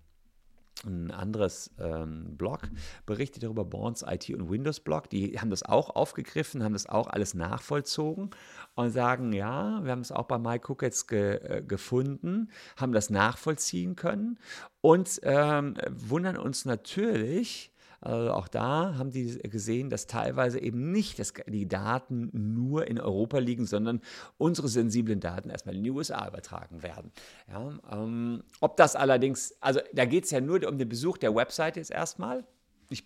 ein 0.85 1.11
anderes 1.11 1.71
ähm, 1.79 2.37
Blog 2.37 2.61
berichtet 3.05 3.43
darüber, 3.43 3.65
Bonds 3.65 4.03
IT 4.07 4.29
und 4.31 4.49
Windows 4.49 4.79
Blog. 4.79 5.09
Die 5.09 5.39
haben 5.39 5.49
das 5.49 5.63
auch 5.63 5.91
aufgegriffen, 5.91 6.63
haben 6.63 6.73
das 6.73 6.87
auch 6.87 7.07
alles 7.07 7.33
nachvollzogen 7.33 8.31
und 8.75 8.91
sagen, 8.91 9.33
ja, 9.33 9.83
wir 9.83 9.91
haben 9.91 10.01
es 10.01 10.11
auch 10.11 10.25
bei 10.25 10.39
MyCook 10.39 10.81
jetzt 10.81 11.07
ge, 11.07 11.35
äh, 11.35 11.61
gefunden, 11.61 12.49
haben 12.77 12.93
das 12.93 13.09
nachvollziehen 13.09 13.95
können 13.95 14.39
und 14.81 15.19
ähm, 15.23 15.75
wundern 15.89 16.37
uns 16.37 16.65
natürlich, 16.65 17.70
also 18.01 18.33
auch 18.33 18.47
da 18.47 18.95
haben 18.97 19.11
die 19.11 19.37
gesehen, 19.37 19.91
dass 19.91 20.07
teilweise 20.07 20.59
eben 20.59 20.91
nicht 20.91 21.19
das, 21.19 21.33
die 21.47 21.67
Daten 21.67 22.29
nur 22.33 22.87
in 22.87 22.99
Europa 22.99 23.37
liegen, 23.37 23.67
sondern 23.67 24.01
unsere 24.39 24.67
sensiblen 24.67 25.19
Daten 25.19 25.51
erstmal 25.51 25.75
in 25.75 25.83
die 25.83 25.91
USA 25.91 26.27
übertragen 26.27 26.81
werden. 26.81 27.11
Ja, 27.47 27.79
ähm, 27.91 28.43
ob 28.59 28.75
das 28.77 28.95
allerdings, 28.95 29.55
also 29.61 29.81
da 29.93 30.05
geht 30.05 30.25
es 30.25 30.31
ja 30.31 30.41
nur 30.41 30.67
um 30.67 30.79
den 30.79 30.89
Besuch 30.89 31.17
der 31.17 31.35
Webseite 31.35 31.79
jetzt 31.79 31.91
erstmal 31.91 32.43
ich 32.91 33.05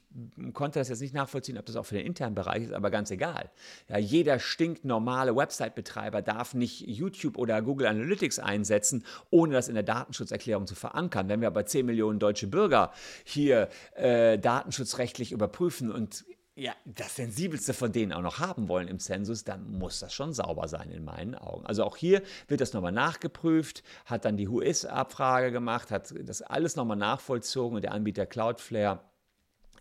konnte 0.54 0.80
das 0.80 0.90
jetzt 0.90 1.02
nicht 1.02 1.14
nachvollziehen, 1.14 1.58
ob 1.58 1.66
das 1.66 1.76
auch 1.76 1.86
für 1.86 1.96
den 1.96 2.06
internen 2.06 2.36
Bereich 2.36 2.64
ist, 2.64 2.74
aber 2.74 2.90
ganz 2.90 3.12
egal. 3.12 3.50
Ja, 3.88 3.98
jeder 3.98 4.40
stinknormale 4.40 5.36
Website-Betreiber 5.36 6.22
darf 6.22 6.54
nicht 6.54 6.82
YouTube 6.88 7.38
oder 7.38 7.62
Google 7.62 7.88
Analytics 7.88 8.40
einsetzen, 8.40 9.06
ohne 9.30 9.54
das 9.54 9.68
in 9.68 9.76
der 9.76 9.84
Datenschutzerklärung 9.84 10.68
zu 10.68 10.76
verankern. 10.76 11.30
Wenn 11.30 11.42
wir 11.42 11.48
aber 11.48 11.66
10 11.66 11.86
Millionen 11.86 12.20
deutsche 12.20 12.48
Bürger 12.48 12.92
hier 13.24 13.70
äh, 13.96 14.40
datenschutzrechtlich 14.40 15.32
überprüfen 15.32 15.92
und 15.92 16.26
ja, 16.58 16.74
das 16.86 17.18
Sensibelste 17.18 17.74
von 17.74 17.92
denen 17.92 18.14
auch 18.14 18.22
noch 18.22 18.40
haben 18.40 18.70
wollen 18.70 18.88
im 18.88 19.00
Zensus, 19.00 19.44
dann 19.44 19.70
muss 19.72 20.00
das 20.00 20.14
schon 20.14 20.32
sauber 20.32 20.70
sein 20.70 20.90
in 20.90 21.04
meinen 21.04 21.36
Augen. 21.36 21.66
Also 21.66 21.84
auch 21.84 21.98
hier 21.98 22.22
wird 22.48 22.62
das 22.62 22.72
nochmal 22.72 22.94
nachgeprüft, 22.94 23.84
hat 24.06 24.24
dann 24.24 24.38
die 24.38 24.50
WHOIS-Abfrage 24.50 25.52
gemacht, 25.52 25.92
hat 25.92 26.14
das 26.24 26.42
alles 26.42 26.78
nochmal 26.78 26.96
nachvollzogen 26.96 27.76
und 27.76 27.82
der 27.82 27.92
Anbieter 27.92 28.26
Cloudflare 28.26 29.02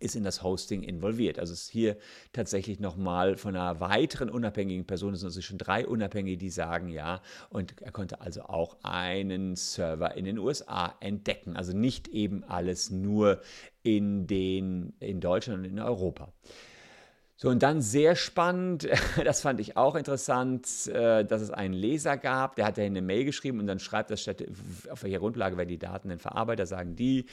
ist 0.01 0.17
in 0.17 0.25
das 0.25 0.43
Hosting 0.43 0.83
involviert. 0.83 1.39
Also 1.39 1.53
ist 1.53 1.71
hier 1.71 1.97
tatsächlich 2.33 2.81
nochmal 2.81 3.37
von 3.37 3.57
einer 3.57 3.81
weiteren 3.81 4.31
unabhängigen 4.31 4.87
Person, 4.87 5.15
es 5.15 5.21
sind 5.21 5.29
also 5.29 5.41
schon 5.43 5.59
drei 5.59 5.87
Unabhängige, 5.87 6.37
die 6.37 6.51
sagen 6.51 6.89
ja. 6.89 7.23
Und 7.51 7.81
er 7.81 7.93
konnte 7.93 8.21
also 8.21 8.43
auch 8.43 8.77
einen 8.83 9.57
Server 9.57 10.17
in 10.17 10.25
den 10.25 10.39
USA 10.39 10.95
entdecken. 11.01 11.57
Also 11.57 11.77
nicht 11.77 12.09
eben 12.09 12.45
alles 12.45 12.91
nur 12.91 13.41
in, 13.83 14.27
den, 14.27 14.95
in 15.01 15.21
Deutschland 15.21 15.61
und 15.61 15.65
in 15.65 15.79
Europa. 15.79 16.33
So, 17.37 17.49
und 17.49 17.64
dann 17.64 17.83
sehr 17.83 18.14
spannend, 18.14 18.88
das 19.25 19.41
fand 19.41 19.59
ich 19.59 19.76
auch 19.76 19.97
interessant, 19.97 20.87
äh, 20.87 21.25
dass 21.25 21.43
es 21.43 21.50
einen 21.50 21.75
Leser 21.75 22.17
gab, 22.17 22.55
der 22.55 22.67
hat 22.67 22.79
ja 22.79 22.85
eine 22.85 23.03
Mail 23.03 23.25
geschrieben 23.25 23.59
und 23.59 23.67
dann 23.67 23.81
schreibt 23.81 24.11
das, 24.11 24.29
auf 24.88 25.03
welcher 25.03 25.19
Grundlage 25.19 25.57
werden 25.57 25.69
die 25.69 25.79
Daten 25.79 26.09
denn 26.09 26.21
verarbeitet. 26.21 26.61
Da 26.61 26.67
sagen 26.67 26.95
die, 26.95 27.26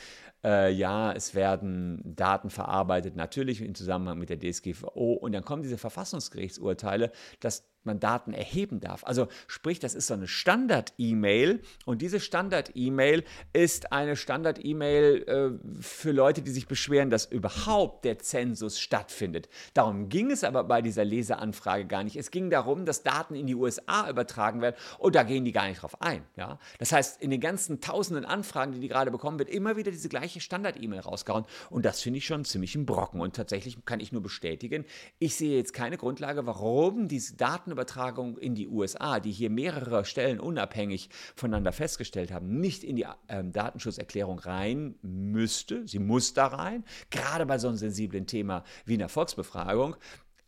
äh, 0.43 0.71
ja, 0.71 1.11
es 1.11 1.35
werden 1.35 2.01
Daten 2.15 2.49
verarbeitet, 2.49 3.15
natürlich 3.15 3.61
im 3.61 3.75
Zusammenhang 3.75 4.17
mit 4.17 4.29
der 4.29 4.39
DSGVO. 4.39 5.13
Und 5.13 5.33
dann 5.33 5.45
kommen 5.45 5.61
diese 5.61 5.77
Verfassungsgerichtsurteile, 5.77 7.11
dass 7.39 7.63
man 7.85 7.99
Daten 7.99 8.33
erheben 8.33 8.79
darf. 8.79 9.03
Also 9.05 9.27
sprich, 9.47 9.79
das 9.79 9.95
ist 9.95 10.07
so 10.07 10.13
eine 10.13 10.27
Standard-E-Mail 10.27 11.61
und 11.85 12.01
diese 12.01 12.19
Standard-E-Mail 12.19 13.23
ist 13.53 13.91
eine 13.91 14.15
Standard-E-Mail 14.15 15.23
äh, 15.27 15.81
für 15.81 16.11
Leute, 16.11 16.41
die 16.41 16.51
sich 16.51 16.67
beschweren, 16.67 17.09
dass 17.09 17.25
überhaupt 17.25 18.05
der 18.05 18.19
Zensus 18.19 18.79
stattfindet. 18.79 19.49
Darum 19.73 20.09
ging 20.09 20.31
es 20.31 20.43
aber 20.43 20.63
bei 20.63 20.81
dieser 20.81 21.05
Leseanfrage 21.05 21.85
gar 21.85 22.03
nicht. 22.03 22.15
Es 22.15 22.31
ging 22.31 22.49
darum, 22.49 22.85
dass 22.85 23.03
Daten 23.03 23.35
in 23.35 23.47
die 23.47 23.55
USA 23.55 24.09
übertragen 24.09 24.61
werden 24.61 24.75
und 24.99 25.15
da 25.15 25.23
gehen 25.23 25.45
die 25.45 25.51
gar 25.51 25.67
nicht 25.67 25.81
drauf 25.81 26.01
ein. 26.01 26.23
Ja? 26.35 26.59
Das 26.79 26.91
heißt, 26.91 27.21
in 27.21 27.29
den 27.29 27.41
ganzen 27.41 27.81
tausenden 27.81 28.25
Anfragen, 28.25 28.71
die 28.73 28.79
die 28.79 28.87
gerade 28.87 29.11
bekommen, 29.11 29.39
wird 29.39 29.49
immer 29.49 29.77
wieder 29.77 29.91
diese 29.91 30.09
gleiche 30.09 30.39
Standard-E-Mail 30.39 30.99
rausgehauen 30.99 31.45
und 31.69 31.85
das 31.85 32.01
finde 32.01 32.17
ich 32.17 32.25
schon 32.25 32.45
ziemlich 32.45 32.75
ein 32.75 32.85
Brocken 32.85 33.21
und 33.21 33.35
tatsächlich 33.35 33.83
kann 33.85 33.99
ich 33.99 34.11
nur 34.11 34.21
bestätigen, 34.21 34.85
ich 35.19 35.35
sehe 35.35 35.57
jetzt 35.57 35.73
keine 35.73 35.97
Grundlage, 35.97 36.45
warum 36.45 37.07
diese 37.07 37.35
Daten 37.35 37.70
Datenübertragung 37.71 38.37
in 38.37 38.55
die 38.55 38.67
USA, 38.67 39.19
die 39.19 39.31
hier 39.31 39.49
mehrere 39.49 40.05
Stellen 40.05 40.39
unabhängig 40.39 41.09
voneinander 41.35 41.71
festgestellt 41.71 42.31
haben, 42.31 42.59
nicht 42.59 42.83
in 42.83 42.95
die 42.95 43.05
ähm, 43.29 43.51
Datenschutzerklärung 43.51 44.39
rein 44.39 44.95
müsste. 45.01 45.87
Sie 45.87 45.99
muss 45.99 46.33
da 46.33 46.47
rein, 46.47 46.83
gerade 47.09 47.45
bei 47.45 47.57
so 47.57 47.67
einem 47.67 47.77
sensiblen 47.77 48.27
Thema 48.27 48.63
wie 48.85 48.95
einer 48.95 49.09
Volksbefragung. 49.09 49.95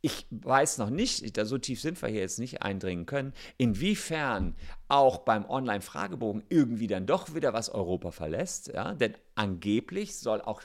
Ich 0.02 0.28
weiß 0.32 0.80
noch 0.80 0.90
nicht, 0.90 1.38
da 1.38 1.46
so 1.46 1.58
tief 1.58 1.80
sind 1.80 2.02
wir 2.02 2.10
hier 2.10 2.20
jetzt 2.20 2.40
nicht 2.40 2.62
eindringen 2.62 3.06
können, 3.06 3.32
inwiefern 3.58 4.54
auch 4.90 5.20
beim 5.20 5.46
Online-Fragebogen 5.46 6.44
irgendwie 6.50 6.88
dann 6.88 7.06
doch 7.06 7.36
wieder 7.36 7.54
was 7.54 7.70
Europa 7.70 8.12
verlässt. 8.12 8.68
Ja? 8.68 8.96
Denn 8.96 9.14
angeblich 9.36 10.18
soll 10.18 10.42
auch 10.42 10.62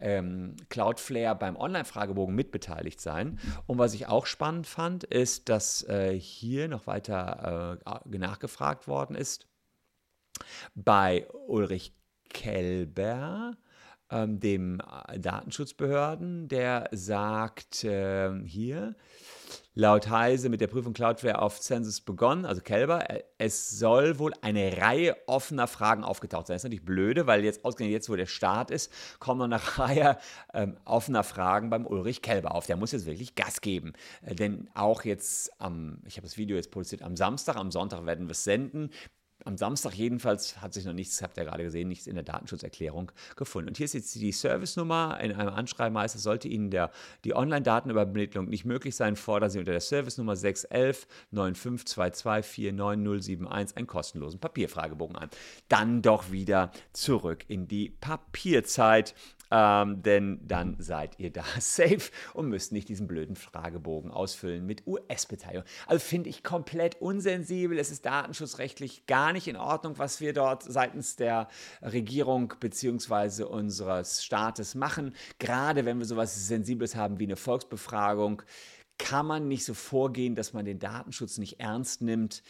ähm, 0.00 0.56
Cloudflare 0.68 1.36
beim 1.36 1.56
Online-Fragebogen 1.56 2.34
mitbeteiligt 2.34 3.00
sein. 3.00 3.38
Und 3.66 3.78
was 3.78 3.94
ich 3.94 4.06
auch 4.06 4.26
spannend 4.26 4.66
fand, 4.66 5.04
ist, 5.04 5.48
dass 5.48 5.82
äh, 5.84 6.18
hier 6.18 6.68
noch 6.68 6.86
weiter 6.86 7.78
äh, 8.10 8.18
nachgefragt 8.18 8.88
worden 8.88 9.16
ist 9.16 9.46
bei 10.74 11.28
Ulrich 11.46 11.94
Kelber 12.28 13.56
ähm, 14.10 14.40
dem 14.40 14.80
äh, 15.08 15.18
Datenschutzbehörden, 15.18 16.48
der 16.48 16.88
sagt 16.92 17.84
äh, 17.84 18.32
hier, 18.44 18.94
laut 19.74 20.10
Heise 20.10 20.48
mit 20.48 20.60
der 20.60 20.66
Prüfung 20.66 20.92
Cloudflare 20.92 21.40
auf 21.40 21.60
Census 21.60 22.00
begonnen, 22.00 22.44
also 22.44 22.60
Kelber, 22.60 23.08
äh, 23.08 23.22
es 23.38 23.70
soll 23.70 24.18
wohl 24.18 24.32
eine 24.42 24.76
Reihe 24.76 25.16
offener 25.26 25.66
Fragen 25.66 26.04
aufgetaucht 26.04 26.46
sein. 26.46 26.54
Das 26.54 26.60
ist 26.60 26.64
natürlich 26.64 26.84
blöde, 26.84 27.26
weil 27.26 27.44
jetzt 27.44 27.64
ausgerechnet 27.64 27.94
jetzt, 27.94 28.10
wo 28.10 28.16
der 28.16 28.26
Start 28.26 28.70
ist, 28.70 28.92
kommen 29.18 29.38
noch 29.38 29.44
eine 29.46 29.78
Reihe 29.78 30.18
ähm, 30.54 30.76
offener 30.84 31.24
Fragen 31.24 31.70
beim 31.70 31.86
Ulrich 31.86 32.22
Kelber 32.22 32.54
auf. 32.54 32.66
Der 32.66 32.76
muss 32.76 32.92
jetzt 32.92 33.06
wirklich 33.06 33.34
Gas 33.34 33.60
geben. 33.60 33.92
Äh, 34.22 34.34
denn 34.34 34.68
auch 34.74 35.04
jetzt 35.04 35.50
am, 35.60 35.98
ich 36.06 36.16
habe 36.16 36.26
das 36.26 36.36
Video 36.36 36.56
jetzt 36.56 36.70
produziert 36.70 37.02
am 37.02 37.16
Samstag, 37.16 37.56
am 37.56 37.70
Sonntag 37.70 38.04
werden 38.06 38.26
wir 38.26 38.32
es 38.32 38.44
senden 38.44 38.90
am 39.44 39.56
Samstag 39.56 39.94
jedenfalls 39.94 40.60
hat 40.60 40.74
sich 40.74 40.84
noch 40.84 40.92
nichts, 40.92 41.22
habt 41.22 41.36
ihr 41.36 41.44
gerade 41.44 41.64
gesehen, 41.64 41.88
nichts 41.88 42.06
in 42.06 42.14
der 42.14 42.24
Datenschutzerklärung 42.24 43.12
gefunden. 43.36 43.68
Und 43.68 43.76
hier 43.76 43.84
ist 43.84 43.94
jetzt 43.94 44.14
die 44.14 44.32
Service-Nummer. 44.32 45.18
In 45.20 45.32
einem 45.32 45.54
Anschreiben 45.54 45.96
heißt 45.96 46.14
es, 46.14 46.22
sollte 46.22 46.48
Ihnen 46.48 46.70
der, 46.70 46.90
die 47.24 47.34
Online-Datenübermittlung 47.34 48.48
nicht 48.48 48.64
möglich 48.64 48.96
sein, 48.96 49.16
fordern 49.16 49.50
Sie 49.50 49.58
unter 49.58 49.72
der 49.72 49.80
Service-Nummer 49.80 50.36
611 50.36 51.06
9522 51.30 52.50
49071 52.50 53.76
einen 53.76 53.86
kostenlosen 53.86 54.40
Papierfragebogen 54.40 55.16
an. 55.16 55.30
Dann 55.68 56.02
doch 56.02 56.30
wieder 56.30 56.70
zurück 56.92 57.44
in 57.48 57.68
die 57.68 57.90
Papierzeit 57.90 59.14
ähm, 59.50 60.02
denn 60.02 60.40
dann 60.46 60.76
seid 60.78 61.18
ihr 61.18 61.32
da 61.32 61.44
safe 61.58 62.10
und 62.34 62.48
müsst 62.48 62.72
nicht 62.72 62.88
diesen 62.88 63.06
blöden 63.06 63.36
Fragebogen 63.36 64.10
ausfüllen 64.10 64.64
mit 64.66 64.86
US-Beteiligung. 64.86 65.64
Also 65.86 66.04
finde 66.04 66.30
ich 66.30 66.42
komplett 66.42 67.00
unsensibel. 67.00 67.78
Es 67.78 67.90
ist 67.90 68.06
datenschutzrechtlich 68.06 69.06
gar 69.06 69.32
nicht 69.32 69.48
in 69.48 69.56
Ordnung, 69.56 69.98
was 69.98 70.20
wir 70.20 70.32
dort 70.32 70.62
seitens 70.62 71.16
der 71.16 71.48
Regierung 71.82 72.54
bzw. 72.60 73.44
unseres 73.44 74.24
Staates 74.24 74.74
machen. 74.74 75.14
Gerade 75.38 75.84
wenn 75.84 75.98
wir 75.98 76.06
sowas 76.06 76.46
Sensibles 76.46 76.94
haben 76.94 77.18
wie 77.18 77.24
eine 77.24 77.36
Volksbefragung, 77.36 78.42
kann 78.98 79.26
man 79.26 79.48
nicht 79.48 79.64
so 79.64 79.74
vorgehen, 79.74 80.34
dass 80.34 80.52
man 80.52 80.64
den 80.64 80.78
Datenschutz 80.78 81.38
nicht 81.38 81.58
ernst 81.58 82.02
nimmt 82.02 82.42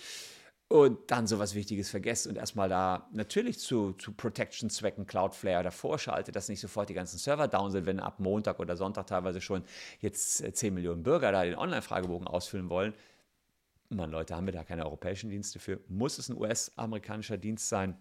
und 0.71 1.11
dann 1.11 1.27
sowas 1.27 1.57
Wichtiges 1.57 1.91
vergesst 1.91 2.29
und 2.29 2.39
erstmal 2.39 2.69
da 2.69 3.09
natürlich 3.13 3.59
zu, 3.59 3.93
zu 3.95 4.13
Protection-Zwecken 4.13 5.05
Cloudflare 5.05 5.65
davor 5.65 5.99
schaltet, 5.99 6.37
dass 6.37 6.49
nicht 6.49 6.61
sofort 6.61 6.89
die 6.89 6.95
ganzen 6.95 7.19
Server 7.19 7.49
down 7.49 7.73
sind, 7.73 7.87
wenn 7.87 7.99
ab 7.99 8.21
Montag 8.21 8.61
oder 8.61 8.77
Sonntag 8.77 9.09
teilweise 9.09 9.41
schon 9.41 9.65
jetzt 9.99 10.37
10 10.37 10.55
äh, 10.69 10.71
Millionen 10.71 11.03
Bürger 11.03 11.33
da 11.33 11.43
den 11.43 11.57
Online-Fragebogen 11.57 12.29
ausfüllen 12.29 12.71
wollen. 12.71 12.95
Man, 13.89 14.13
Leute, 14.13 14.37
haben 14.37 14.47
wir 14.47 14.53
da 14.53 14.63
keine 14.63 14.85
europäischen 14.85 15.29
Dienste 15.29 15.59
für? 15.59 15.81
Muss 15.89 16.19
es 16.19 16.29
ein 16.29 16.37
US-amerikanischer 16.39 17.37
Dienst 17.37 17.69
sein? 17.69 17.99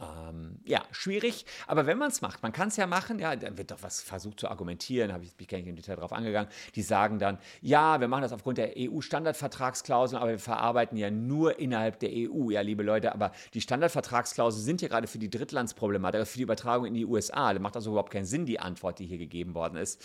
Ähm, 0.00 0.58
ja, 0.64 0.82
schwierig, 0.90 1.46
aber 1.68 1.86
wenn 1.86 1.98
man 1.98 2.08
es 2.08 2.20
macht, 2.20 2.42
man 2.42 2.52
kann 2.52 2.66
es 2.66 2.76
ja 2.76 2.86
machen, 2.86 3.20
ja, 3.20 3.36
dann 3.36 3.56
wird 3.56 3.70
doch 3.70 3.82
was 3.82 4.02
versucht 4.02 4.40
zu 4.40 4.48
argumentieren, 4.48 5.12
habe 5.12 5.22
ich 5.22 5.32
mich 5.38 5.46
gar 5.46 5.58
nicht 5.58 5.68
im 5.68 5.76
Detail 5.76 5.94
darauf 5.94 6.12
angegangen. 6.12 6.50
Die 6.74 6.82
sagen 6.82 7.20
dann, 7.20 7.38
ja, 7.60 8.00
wir 8.00 8.08
machen 8.08 8.22
das 8.22 8.32
aufgrund 8.32 8.58
der 8.58 8.72
EU-Standardvertragsklauseln, 8.76 10.20
aber 10.20 10.32
wir 10.32 10.38
verarbeiten 10.40 10.98
ja 10.98 11.12
nur 11.12 11.60
innerhalb 11.60 12.00
der 12.00 12.10
EU. 12.12 12.50
Ja, 12.50 12.62
liebe 12.62 12.82
Leute, 12.82 13.12
aber 13.12 13.30
die 13.54 13.60
Standardvertragsklauseln 13.60 14.64
sind 14.64 14.82
ja 14.82 14.88
gerade 14.88 15.06
für 15.06 15.18
die 15.18 15.30
Drittlandsproblematik, 15.30 16.26
für 16.26 16.38
die 16.38 16.44
Übertragung 16.44 16.86
in 16.86 16.94
die 16.94 17.06
USA. 17.06 17.52
Da 17.52 17.60
macht 17.60 17.76
also 17.76 17.90
überhaupt 17.90 18.12
keinen 18.12 18.26
Sinn, 18.26 18.46
die 18.46 18.58
Antwort, 18.58 18.98
die 18.98 19.06
hier 19.06 19.18
gegeben 19.18 19.54
worden 19.54 19.76
ist. 19.76 20.02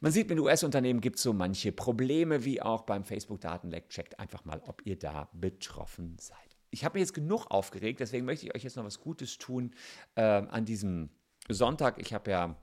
Man 0.00 0.12
sieht, 0.12 0.28
mit 0.28 0.38
US-Unternehmen 0.38 1.00
gibt 1.00 1.16
es 1.16 1.22
so 1.22 1.32
manche 1.32 1.72
Probleme, 1.72 2.44
wie 2.44 2.62
auch 2.62 2.82
beim 2.82 3.02
Facebook-Datenleck. 3.02 3.88
Checkt 3.88 4.20
einfach 4.20 4.44
mal, 4.44 4.62
ob 4.66 4.82
ihr 4.84 4.96
da 4.96 5.28
betroffen 5.32 6.16
seid 6.20 6.45
ich 6.76 6.84
habe 6.84 6.98
mich 6.98 7.06
jetzt 7.08 7.14
genug 7.14 7.46
aufgeregt, 7.46 8.00
deswegen 8.00 8.26
möchte 8.26 8.44
ich 8.44 8.54
euch 8.54 8.62
jetzt 8.62 8.76
noch 8.76 8.84
was 8.84 9.00
Gutes 9.00 9.38
tun 9.38 9.74
äh, 10.14 10.20
an 10.20 10.66
diesem 10.66 11.08
Sonntag. 11.48 11.98
Ich 11.98 12.12
habe 12.12 12.30
ja 12.30 12.54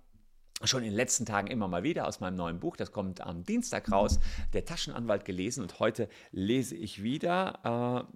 schon 0.64 0.84
in 0.84 0.90
den 0.90 0.96
letzten 0.96 1.26
Tagen 1.26 1.48
immer 1.48 1.68
mal 1.68 1.84
wieder 1.84 2.08
aus 2.08 2.20
meinem 2.20 2.36
neuen 2.36 2.60
Buch, 2.60 2.76
das 2.76 2.92
kommt 2.92 3.22
am 3.22 3.44
Dienstag 3.44 3.92
raus, 3.92 4.20
der 4.54 4.66
Taschenanwalt 4.66 5.26
gelesen 5.26 5.62
und 5.62 5.80
heute 5.80 6.08
lese 6.32 6.76
ich 6.76 7.04
wieder, 7.04 8.08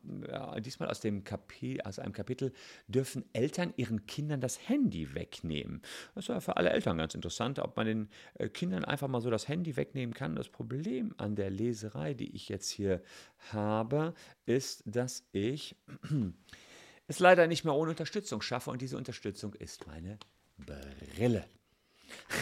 äh, 0.56 0.62
diesmal 0.62 0.90
aus, 0.90 1.00
dem 1.00 1.24
Kapi 1.24 1.82
aus 1.84 2.00
einem 2.00 2.14
Kapitel, 2.14 2.54
dürfen 2.88 3.26
Eltern 3.34 3.74
ihren 3.76 4.06
Kindern 4.06 4.42
das 4.42 4.68
Handy 4.68 5.14
wegnehmen. 5.14 5.82
Das 6.16 6.28
ja 6.28 6.40
für 6.40 6.58
alle 6.58 6.70
Eltern 6.70 6.98
ganz 6.98 7.16
interessant, 7.16 7.60
ob 7.60 7.76
man 7.76 7.86
den 7.86 8.10
äh, 8.36 8.50
Kindern 8.50 8.86
einfach 8.86 9.08
mal 9.08 9.22
so 9.22 9.30
das 9.30 9.48
Handy 9.48 9.76
wegnehmen 9.76 10.14
kann. 10.14 10.36
Das 10.36 10.50
Problem 10.50 11.14
an 11.18 11.36
der 11.36 11.50
Leserei, 11.50 12.14
die 12.14 12.36
ich 12.36 12.50
jetzt 12.50 12.70
hier 12.70 13.02
habe, 13.52 14.14
ist, 14.46 14.84
dass 14.86 15.28
ich 15.32 15.76
es 17.08 17.20
leider 17.20 17.48
nicht 17.48 17.64
mehr 17.64 17.76
ohne 17.76 17.92
Unterstützung 17.92 18.42
schaffe 18.42 18.70
und 18.72 18.82
diese 18.82 18.98
Unterstützung 18.98 19.54
ist 19.54 19.88
meine 19.88 20.18
Brille. 20.58 21.46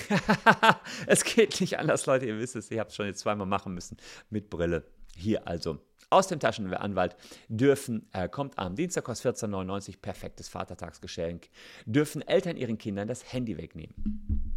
es 1.08 1.24
geht 1.24 1.60
nicht 1.62 1.80
anders, 1.80 2.06
Leute, 2.06 2.26
ihr 2.26 2.40
wisst 2.40 2.56
es, 2.56 2.72
ihr 2.72 2.80
habt 2.80 2.92
es 2.92 2.96
schon 2.96 3.06
jetzt 3.06 3.20
zweimal 3.20 3.48
machen 3.48 3.74
müssen 3.74 3.98
mit 4.30 4.50
Brille. 4.50 4.86
Hier 5.16 5.48
also 5.48 5.80
aus 6.10 6.28
dem 6.28 6.40
Taschenanwalt 6.40 7.16
dürfen, 7.48 8.08
äh, 8.14 8.30
kommt 8.30 8.58
am 8.58 8.76
Dienstag, 8.76 9.04
kostet 9.04 9.36
14,99, 9.38 10.02
perfektes 10.02 10.48
Vatertagsgeschenk, 10.50 11.50
dürfen 11.86 12.22
Eltern 12.22 12.58
ihren 12.58 12.78
Kindern 12.78 13.08
das 13.08 13.34
Handy 13.34 13.58
wegnehmen. 13.58 14.54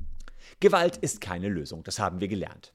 Gewalt 0.61 0.96
ist 0.98 1.20
keine 1.20 1.48
Lösung, 1.48 1.85
das 1.85 1.98
haben 1.98 2.20
wir 2.20 2.28
gelernt. 2.28 2.74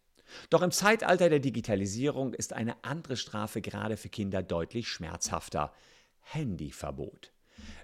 Doch 0.50 0.62
im 0.62 0.72
Zeitalter 0.72 1.30
der 1.30 1.40
Digitalisierung 1.40 2.34
ist 2.34 2.54
eine 2.54 2.84
andere 2.84 3.18
Strafe 3.18 3.62
gerade 3.62 3.98
für 3.98 4.10
Kinder 4.10 4.42
deutlich 4.42 4.88
schmerzhafter. 4.88 5.72
Handyverbot. 6.22 7.33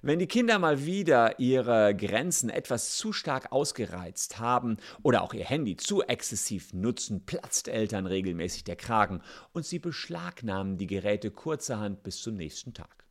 Wenn 0.01 0.19
die 0.19 0.27
Kinder 0.27 0.59
mal 0.59 0.85
wieder 0.85 1.39
ihre 1.39 1.95
Grenzen 1.95 2.49
etwas 2.49 2.97
zu 2.97 3.11
stark 3.11 3.51
ausgereizt 3.51 4.39
haben 4.39 4.77
oder 5.03 5.21
auch 5.21 5.33
ihr 5.33 5.45
Handy 5.45 5.75
zu 5.75 6.01
exzessiv 6.03 6.73
nutzen, 6.73 7.25
platzt 7.25 7.67
Eltern 7.67 8.05
regelmäßig 8.05 8.63
der 8.63 8.75
Kragen 8.75 9.21
und 9.51 9.65
sie 9.65 9.79
beschlagnahmen 9.79 10.77
die 10.77 10.87
Geräte 10.87 11.31
kurzerhand 11.31 12.03
bis 12.03 12.21
zum 12.21 12.35
nächsten 12.35 12.73
Tag. 12.73 13.05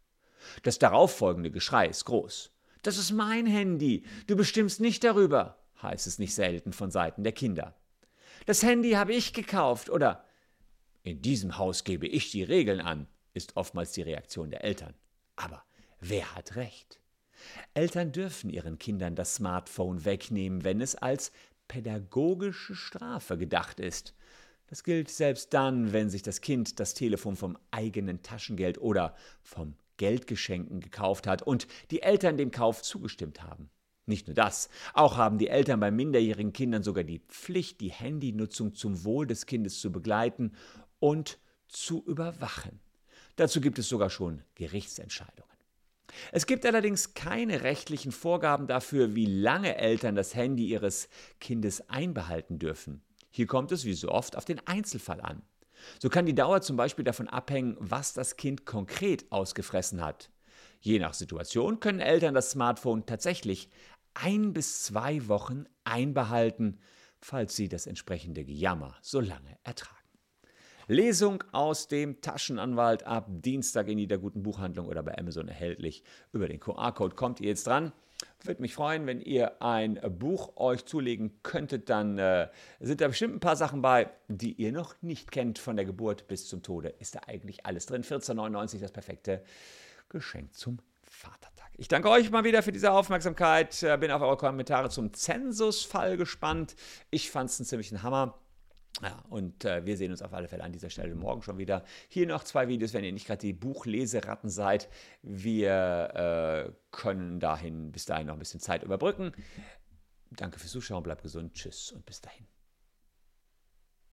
Das 0.63 0.79
darauffolgende 0.79 1.51
Geschrei 1.51 1.87
ist 1.87 2.05
groß. 2.05 2.51
Das 2.83 2.97
ist 2.97 3.11
mein 3.11 3.47
Handy, 3.47 4.05
du 4.27 4.37
bestimmst 4.37 4.81
nicht 4.81 5.05
darüber, 5.05 5.59
heißt 5.83 6.07
es 6.07 6.19
nicht 6.19 6.35
selten 6.35 6.73
von 6.73 6.91
Seiten 6.91 7.25
der 7.25 7.33
Kinder. 7.33 7.75
Das 8.47 8.63
Handy 8.63 8.93
habe 8.93 9.13
ich 9.13 9.33
gekauft 9.33 9.91
oder 9.91 10.25
in 11.03 11.21
diesem 11.23 11.59
Haus 11.59 11.85
gebe 11.85 12.07
ich 12.07 12.31
die 12.31 12.43
Regeln 12.43 12.81
an, 12.81 13.09
ist 13.35 13.57
oftmals 13.57 13.93
die 13.93 14.03
Reaktion 14.03 14.51
der 14.51 14.65
Eltern. 14.65 14.95
Aber 15.37 15.65
Wer 16.01 16.35
hat 16.35 16.57
recht? 16.57 17.01
Eltern 17.75 18.13
dürfen 18.13 18.51
ihren 18.51 18.79
Kindern 18.79 19.15
das 19.15 19.37
Smartphone 19.37 20.05
wegnehmen, 20.05 20.65
wenn 20.65 20.81
es 20.81 20.95
als 20.95 21.33
pädagogische 21.67 22.75
Strafe 22.75 23.37
gedacht 23.37 23.81
ist. 23.81 24.15
Das 24.69 24.85
gilt 24.85 25.11
selbst 25.11 25.55
dann, 25.55 25.93
wenn 25.93 26.11
sich 26.11 26.23
das 26.23 26.41
Kind 26.41 26.79
das 26.79 26.95
Telefon 26.95 27.37
vom 27.37 27.57
eigenen 27.71 28.23
Taschengeld 28.23 28.79
oder 28.79 29.15
vom 29.43 29.75
Geldgeschenken 29.97 30.81
gekauft 30.81 31.27
hat 31.27 31.43
und 31.43 31.67
die 31.91 32.03
Eltern 32.03 32.37
dem 32.37 32.51
Kauf 32.51 32.83
zugestimmt 32.83 33.43
haben. 33.43 33.71
Nicht 34.07 34.27
nur 34.27 34.35
das, 34.35 34.71
auch 34.95 35.17
haben 35.17 35.39
die 35.39 35.49
Eltern 35.49 35.81
bei 35.81 35.91
minderjährigen 35.91 36.53
Kindern 36.53 36.83
sogar 36.83 37.05
die 37.05 37.21
Pflicht, 37.29 37.81
die 37.81 37.91
Handynutzung 37.91 38.75
zum 38.75 39.05
Wohl 39.05 39.27
des 39.27 39.47
Kindes 39.47 39.81
zu 39.81 39.93
begleiten 39.93 40.53
und 40.99 41.39
zu 41.67 42.03
überwachen. 42.07 42.81
Dazu 43.37 43.61
gibt 43.61 43.79
es 43.79 43.89
sogar 43.89 44.11
schon 44.11 44.43
Gerichtsentscheidungen. 44.55 45.58
Es 46.33 46.47
gibt 46.47 46.65
allerdings 46.67 47.15
keine 47.15 47.63
rechtlichen 47.63 48.13
Vorgaben 48.13 48.67
dafür, 48.67 49.15
wie 49.15 49.27
lange 49.27 49.77
Eltern 49.77 50.15
das 50.15 50.35
Handy 50.35 50.67
ihres 50.67 51.09
Kindes 51.41 51.89
einbehalten 51.89 52.59
dürfen. 52.59 53.03
Hier 53.31 53.47
kommt 53.47 53.73
es 53.73 53.85
wie 53.85 53.93
so 53.95 54.09
oft 54.11 54.37
auf 54.37 54.45
den 54.45 54.67
Einzelfall 54.67 55.21
an. 55.21 55.43
So 56.01 56.09
kann 56.09 56.27
die 56.27 56.35
Dauer 56.35 56.61
zum 56.61 56.77
Beispiel 56.77 57.05
davon 57.05 57.29
abhängen, 57.29 57.77
was 57.79 58.13
das 58.13 58.37
Kind 58.37 58.67
konkret 58.67 59.31
ausgefressen 59.31 60.05
hat. 60.05 60.31
Je 60.81 60.99
nach 60.99 61.15
Situation 61.15 61.81
können 61.81 62.01
Eltern 62.01 62.35
das 62.35 62.51
Smartphone 62.51 63.07
tatsächlich 63.07 63.69
ein 64.15 64.53
bis 64.53 64.83
zwei 64.83 65.27
Wochen 65.29 65.67
einbehalten, 65.85 66.81
falls 67.21 67.57
sie 67.57 67.69
das 67.69 67.87
entsprechende 67.87 68.45
Gejammer 68.45 68.97
so 69.03 69.21
lange 69.21 69.59
ertragen. 69.65 69.98
Lesung 70.89 71.45
aus 71.53 71.87
dem 71.87 72.23
Taschenanwalt 72.23 73.07
ab 73.07 73.27
Dienstag 73.29 73.89
in 73.89 73.99
jeder 73.99 74.17
guten 74.17 74.43
Buchhandlung 74.43 74.87
oder 74.87 75.03
bei 75.03 75.17
Amazon 75.19 75.47
erhältlich. 75.47 76.03
Über 76.33 76.49
den 76.49 76.59
QR-Code 76.59 77.15
kommt 77.15 77.41
ihr 77.41 77.49
jetzt 77.49 77.67
dran. 77.67 77.93
Würde 78.43 78.63
mich 78.63 78.75
freuen, 78.75 79.07
wenn 79.07 79.21
ihr 79.21 79.61
ein 79.61 80.01
Buch 80.19 80.57
euch 80.57 80.87
zulegen 80.87 81.43
könntet. 81.43 81.91
Dann 81.91 82.19
äh, 82.19 82.49
sind 82.81 83.03
da 83.03 83.09
bestimmt 83.09 83.35
ein 83.35 83.41
paar 83.41 83.57
Sachen 83.57 83.83
bei, 83.83 84.11
die 84.29 84.55
ihr 84.55 84.73
noch 84.73 84.95
nicht 85.03 85.31
kennt. 85.31 85.59
Von 85.59 85.77
der 85.77 85.85
Geburt 85.85 86.27
bis 86.27 86.49
zum 86.49 86.63
Tode 86.63 86.89
ist 86.89 87.15
da 87.15 87.21
eigentlich 87.27 87.67
alles 87.67 87.85
drin. 87.85 88.03
14,99 88.03 88.81
das 88.81 88.91
perfekte 88.91 89.45
Geschenk 90.09 90.55
zum 90.55 90.79
Vatertag. 91.03 91.69
Ich 91.77 91.89
danke 91.89 92.09
euch 92.09 92.31
mal 92.31 92.45
wieder 92.45 92.63
für 92.63 92.73
diese 92.73 92.93
Aufmerksamkeit. 92.93 93.83
Äh, 93.83 93.99
bin 93.99 94.11
auf 94.11 94.23
eure 94.23 94.39
Kommentare 94.39 94.89
zum 94.89 95.13
Zensusfall 95.13 96.17
gespannt. 96.17 96.77
Ich 97.11 97.31
fand 97.31 97.51
es 97.51 97.61
einen 97.61 97.67
ziemlichen 97.67 98.03
Hammer. 98.03 98.39
Ja, 99.03 99.23
und 99.31 99.65
äh, 99.65 99.87
wir 99.87 99.97
sehen 99.97 100.11
uns 100.11 100.23
auf 100.23 100.33
alle 100.33 100.49
Fälle 100.49 100.65
an 100.65 100.73
dieser 100.73 100.91
Stelle 100.91 101.15
morgen 101.15 101.43
schon 101.43 101.59
wieder. 101.59 101.85
Hier 102.09 102.27
noch 102.27 102.43
zwei 102.43 102.67
Videos, 102.69 102.95
wenn 102.95 103.05
ihr 103.05 103.13
nicht 103.13 103.27
gerade 103.27 103.41
die 103.41 103.53
Buchleseratten 103.53 104.51
seid. 104.51 104.89
Wir 105.23 106.67
äh, 106.69 106.73
können 106.91 107.39
dahin 107.39 107.93
bis 107.93 108.07
dahin 108.07 108.27
noch 108.27 108.35
ein 108.35 108.41
bisschen 108.41 108.61
Zeit 108.61 108.83
überbrücken. 108.83 109.33
Danke 110.31 110.59
fürs 110.59 110.73
Zuschauen, 110.73 111.03
bleibt 111.03 111.23
gesund, 111.23 111.55
tschüss 111.55 111.93
und 111.93 112.05
bis 112.07 112.21
dahin. 112.21 112.58